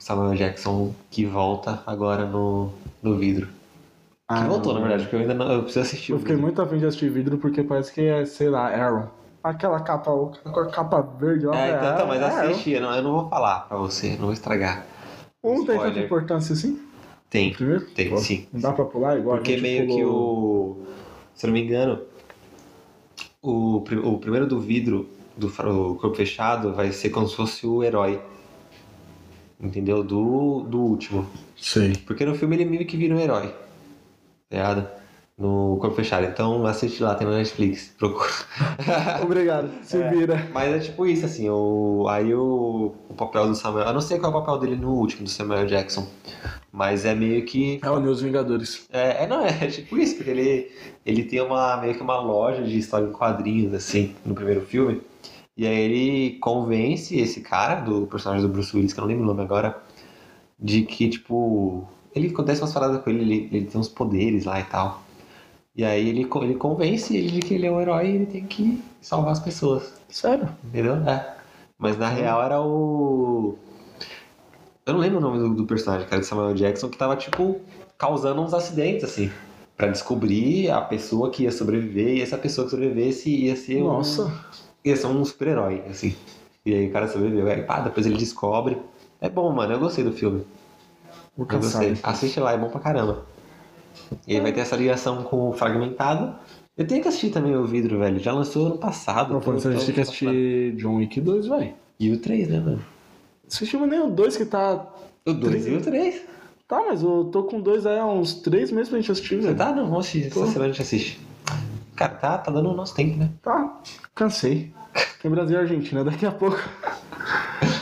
[0.00, 3.46] Samuel Jackson que volta agora no, no vidro.
[3.46, 3.52] Que
[4.26, 4.88] Ah, voltou, na não.
[4.88, 5.52] verdade, porque eu ainda não.
[5.52, 6.10] Eu preciso assistir.
[6.12, 6.46] Eu o fiquei vidro.
[6.48, 9.06] muito afim de assistir vidro porque parece que é, sei lá, Aaron.
[9.42, 11.56] Aquela capa, o cara com a capa verde lá.
[11.56, 14.24] É, então, tá, mas é assiste, eu não, eu não vou falar pra você, não
[14.26, 14.84] vou estragar.
[15.42, 16.82] Um tem tanta importância assim?
[17.30, 17.86] Tem, Primeiro?
[17.90, 18.48] tem, Pô, sim.
[18.52, 20.86] Não dá pra pular igual a Porque gente meio que pulou- o.
[21.34, 22.00] Se eu não me engano,
[23.40, 28.20] o, o primeiro do vidro, do corpo fechado, vai ser como se fosse o herói.
[29.60, 30.02] Entendeu?
[30.02, 31.26] Do, do último.
[31.56, 31.96] Sei.
[32.06, 33.48] Porque no filme ele meio que vira um herói.
[34.48, 34.88] Tá ligado?
[35.38, 36.26] No corpo fechado.
[36.26, 37.94] Então assiste lá, tem na Netflix.
[37.96, 38.28] Procura.
[39.22, 39.70] Obrigado.
[39.82, 40.48] Se vira.
[40.52, 41.48] Mas é tipo isso, assim.
[41.48, 43.86] O, aí o, o papel do Samuel.
[43.86, 46.08] Eu não sei qual é o papel dele no último, do Samuel Jackson.
[46.72, 48.86] Mas é meio que É o News Vingadores.
[48.92, 50.72] é, é, não, é tipo isso, porque ele,
[51.06, 55.00] ele tem uma, meio que uma loja de história em quadrinhos, assim, no primeiro filme.
[55.56, 59.24] E aí ele convence esse cara, do personagem do Bruce Willis, que eu não lembro
[59.24, 59.76] o nome agora,
[60.58, 64.60] de que, tipo, ele acontece umas paradas com ele, ele, ele tem uns poderes lá
[64.60, 65.02] e tal.
[65.78, 68.44] E aí ele, ele convence ele de que ele é um herói e ele tem
[68.44, 69.92] que salvar as pessoas.
[70.08, 70.48] Sério?
[70.64, 70.96] Entendeu?
[71.08, 71.36] É.
[71.78, 73.56] Mas na real era o.
[74.84, 77.60] Eu não lembro o nome do, do personagem, cara, de Samuel Jackson, que tava, tipo,
[77.96, 79.30] causando uns acidentes, assim.
[79.76, 84.24] Pra descobrir a pessoa que ia sobreviver, e essa pessoa que sobrevivesse ia ser Nossa.
[84.24, 84.32] um.
[84.84, 86.16] ia ser um super-herói, assim.
[86.66, 87.46] E aí o cara sobreviveu.
[87.46, 88.76] Aí, pá, depois ele descobre.
[89.20, 90.44] É bom, mano, eu gostei do filme.
[91.36, 91.96] Vou Eu gostei.
[92.02, 93.24] Assiste lá, é bom pra caramba.
[94.26, 96.34] E aí vai ter essa ligação com o Fragmentado.
[96.76, 98.18] Eu tenho que assistir também o vidro, velho.
[98.18, 99.32] Já lançou ano passado.
[99.32, 101.74] Não, a gente tem que assistir John Wick 2, velho.
[101.98, 102.84] E o 3, né, mano?
[103.50, 104.86] Assistimos nem o 2 que tá.
[105.26, 106.22] O 2 e o 3.
[106.68, 109.46] Tá, mas eu tô com dois aí há uns três meses pra gente assistir, Você
[109.46, 109.56] velho.
[109.56, 109.72] tá?
[109.72, 110.26] Não, vamos assistir.
[110.26, 111.18] Essa semana a gente assiste.
[111.96, 113.30] Cara, tá, tá dando o nosso tempo, né?
[113.42, 113.80] Tá,
[114.14, 114.70] cansei.
[115.22, 116.58] Tem Brasil e Argentina daqui a pouco.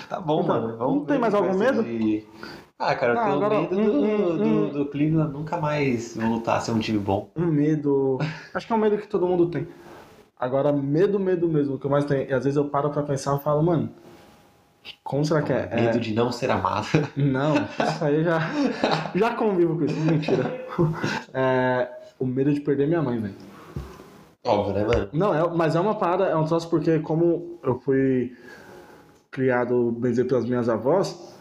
[0.09, 0.77] Tá bom, Então, mano.
[0.79, 1.83] Vamos não tem mais algum medo?
[1.83, 2.25] de-
[2.79, 6.15] Ah, cara, eu Não, tenho agora, medo do, um, um, do, do Cleveland nunca mais
[6.17, 7.31] voltar a ser um time bom.
[7.35, 8.19] Um medo.
[8.53, 9.67] Acho que é um medo que todo mundo tem.
[10.39, 12.29] Agora, medo, medo mesmo, que eu mais tenho.
[12.29, 13.89] E às vezes eu paro pra pensar e falo, mano,
[15.03, 15.75] como será que é?
[15.75, 16.87] Medo É, de não ser amado.
[17.17, 18.41] Não, isso aí já.
[19.15, 20.45] Já convivo com isso, mentira.
[21.33, 23.35] É, o medo de perder minha mãe, velho.
[24.45, 25.09] Óbvio, né, mano?
[25.13, 28.37] Não, é, mas é uma parada, é um troço porque como eu fui
[29.31, 31.36] criado, bem dizer, pelas minhas avós,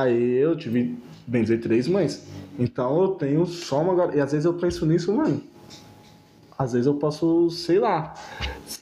[0.00, 2.26] aí eu tive, bem dizer, três mães.
[2.58, 4.16] Então eu tenho só uma agora.
[4.16, 5.40] E às vezes eu penso nisso, mano.
[6.56, 8.14] Às vezes eu posso, sei lá,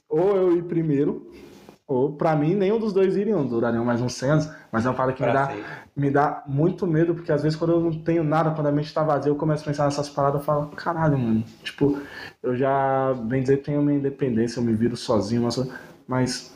[0.08, 1.30] ou eu ir primeiro,
[1.86, 4.94] ou pra mim nenhum dos dois iriam, durariam mais uns 100 anos, mas é uma
[4.94, 5.54] parada que me dá,
[5.96, 8.92] me dá muito medo, porque às vezes quando eu não tenho nada, quando a mente
[8.92, 11.98] tá vazia, eu começo a pensar nessas paradas e falo, caralho, mano, tipo,
[12.42, 15.48] eu já, bem dizer, tenho minha independência, eu me viro sozinho,
[16.06, 16.54] mas,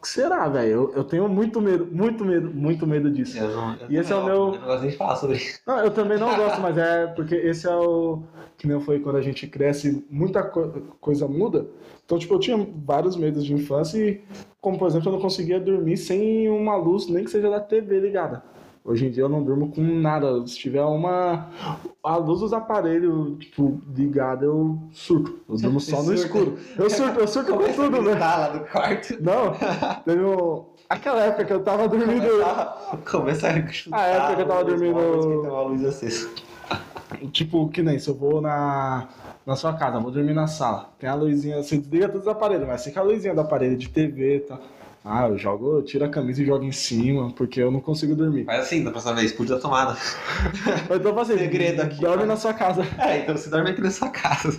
[0.00, 0.70] que será, velho?
[0.70, 3.38] Eu, eu tenho muito medo, muito medo, muito medo disso.
[3.38, 5.36] Eu não, eu E esse é o meu- Eu não gosto nem de falar sobre
[5.36, 5.60] isso.
[5.66, 8.22] Não, eu também não gosto, mas é porque esse é o
[8.58, 10.68] que nem foi quando a gente cresce, muita co-
[11.00, 11.66] coisa muda.
[12.04, 14.20] Então, tipo, eu tinha vários medos de infância e,
[14.60, 17.98] como por exemplo, eu não conseguia dormir sem uma luz, nem que seja da TV
[18.00, 18.42] ligada.
[18.84, 20.46] Hoje em dia eu não durmo com nada.
[20.46, 21.48] Se tiver uma.
[22.02, 25.38] A luz dos aparelhos, tipo, ligada, eu surto.
[25.48, 26.58] Eu durmo só no escuro.
[26.76, 28.14] Eu surto, eu surto com tudo, né?
[28.14, 29.16] lá do quarto.
[29.22, 29.54] Não,
[30.04, 30.66] teve um.
[30.86, 32.26] Aquela época que eu tava dormindo.
[33.10, 33.98] Começa a chutar.
[34.00, 36.28] A época que eu tava dormindo- uma luz acesa.
[37.32, 39.08] Tipo, que nem se eu vou na,
[39.46, 40.90] na sua casa, vou dormir na sala.
[40.98, 43.88] Tem a luzinha, você desliga todos os aparelhos, mas fica a luzinha do aparelho de
[43.88, 44.58] TV e tal.
[45.04, 48.14] Ah, eu jogo, eu tiro a camisa e jogo em cima, porque eu não consigo
[48.16, 48.44] dormir.
[48.46, 49.94] Faz assim, da próxima vez, puxa a tomada.
[50.86, 52.26] Então, tipo assim, Segredo aqui, dorme ó.
[52.26, 52.82] na sua casa.
[52.98, 54.58] É, então você dorme aqui na sua casa.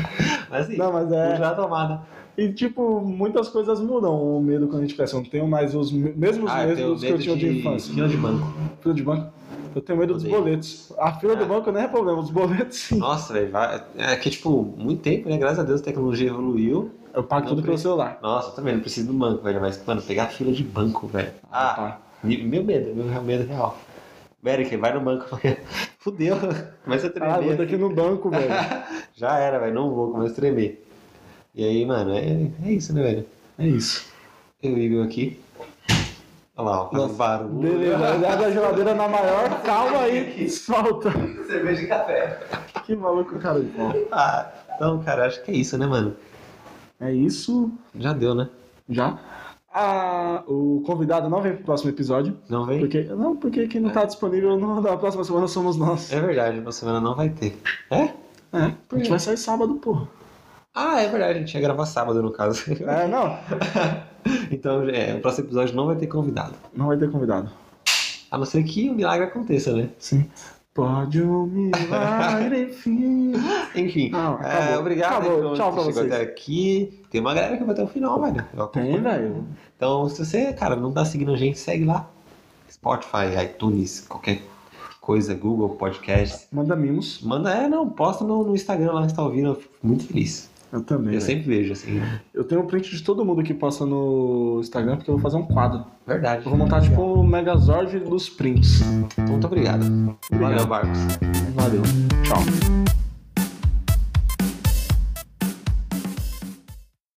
[0.50, 2.00] Mas assim, Não, mas é- puxa a tomada.
[2.36, 5.14] E, tipo, muitas coisas mudam o medo quando a gente cresce.
[5.14, 7.48] Eu não tenho mais os me- mesmos Ah, eu medos que eu medo tinha de,
[7.54, 7.94] de infância.
[7.94, 8.54] fila de banco.
[8.82, 9.32] Fila de banco?
[9.74, 10.38] Eu tenho medo dos Odeio.
[10.42, 10.92] boletos.
[10.98, 11.46] A fila do Ah.
[11.46, 12.98] banco não é problema, os boletos sim.
[12.98, 15.38] Nossa, velho, vai- é que tipo, muito tempo, né?
[15.38, 16.90] Graças a Deus a tecnologia evoluiu.
[17.16, 18.18] Eu pago Não tudo pelo celular.
[18.22, 19.58] Nossa, eu também não preciso do banco, velho.
[19.60, 21.32] Mas, mano, pegar fila de banco, velho.
[21.50, 21.98] Ah, Tá.
[22.22, 23.78] mi- meu medo, meu medo real.
[24.44, 25.26] Eric, vai no banco.
[25.98, 26.36] Fudeu.
[26.84, 27.30] Começa a tremer.
[27.34, 28.50] Ah, vou ter que no banco, velho.
[29.16, 29.74] Já era, velho.
[29.74, 30.86] Não vou, começa a tremer.
[31.54, 33.26] E aí, mano, é, é isso, né, velho?
[33.58, 34.06] É isso.
[34.62, 35.40] Eu o Igor aqui.
[36.54, 37.60] Olha lá, ó, Nossa, barulho.
[37.78, 37.96] Beleza,
[38.46, 41.10] a geladeira na maior, calma aí, solta.
[41.46, 42.40] Cerveja e café.
[42.84, 43.62] Que maluco, cara.
[44.12, 46.14] Ah, então, cara, acho que é isso, né, mano?
[47.00, 48.48] É isso, Já deu, né?
[48.88, 49.18] já.
[49.78, 52.38] Ah, o convidado não vem pro próximo episódio.
[52.48, 52.80] Não vem?
[52.80, 56.10] Porque, não, porque quem não tá disponível no- na próxima semana somos nós.
[56.10, 57.60] É verdade, na semana não vai ter.
[57.90, 58.04] É?
[58.52, 60.08] É, a gente vai sair sábado, porra.
[60.74, 62.62] Ah, é verdade, a gente ia gravar sábado, no caso.
[62.86, 63.36] É, não,
[64.50, 66.54] então, é, o próximo episódio não vai ter convidado.
[66.74, 67.50] não vai ter convidado.
[68.30, 69.90] A não ser que o milagre aconteça, né?
[69.98, 70.28] Sim.
[70.76, 73.32] Pode um milagre, enfim.
[73.74, 75.40] Enfim, Não, é, obrigado Acabou.
[75.48, 76.12] por Tchau pra vocês.
[76.12, 77.02] até aqui.
[77.10, 78.44] Tem uma galera que vai até o final, velho.
[78.72, 79.46] Tem, velho.
[79.74, 82.08] Então, se você, cara, não tá seguindo a gente, segue lá.
[82.70, 84.42] Spotify, iTunes, qualquer
[85.00, 86.46] coisa, Google Podcasts.
[86.52, 87.22] Manda mimos.
[87.22, 90.06] Manda, é, não, posta no, no Instagram lá que você tá ouvindo, eu fico muito
[90.06, 90.50] feliz.
[90.72, 91.14] Eu também.
[91.14, 91.22] Eu velho.
[91.22, 92.00] sempre vejo, assim.
[92.34, 95.36] Eu tenho um print de todo mundo que posta no Instagram, porque eu vou fazer
[95.36, 95.84] um quadro.
[96.06, 96.44] Verdade.
[96.44, 98.80] Eu vou montar tipo o Megazord dos prints.
[99.16, 99.82] Muito obrigado.
[99.82, 100.66] Valeu, Obrigado.
[100.66, 100.98] Barcos.
[101.54, 101.82] Valeu.
[102.24, 102.85] Tchau.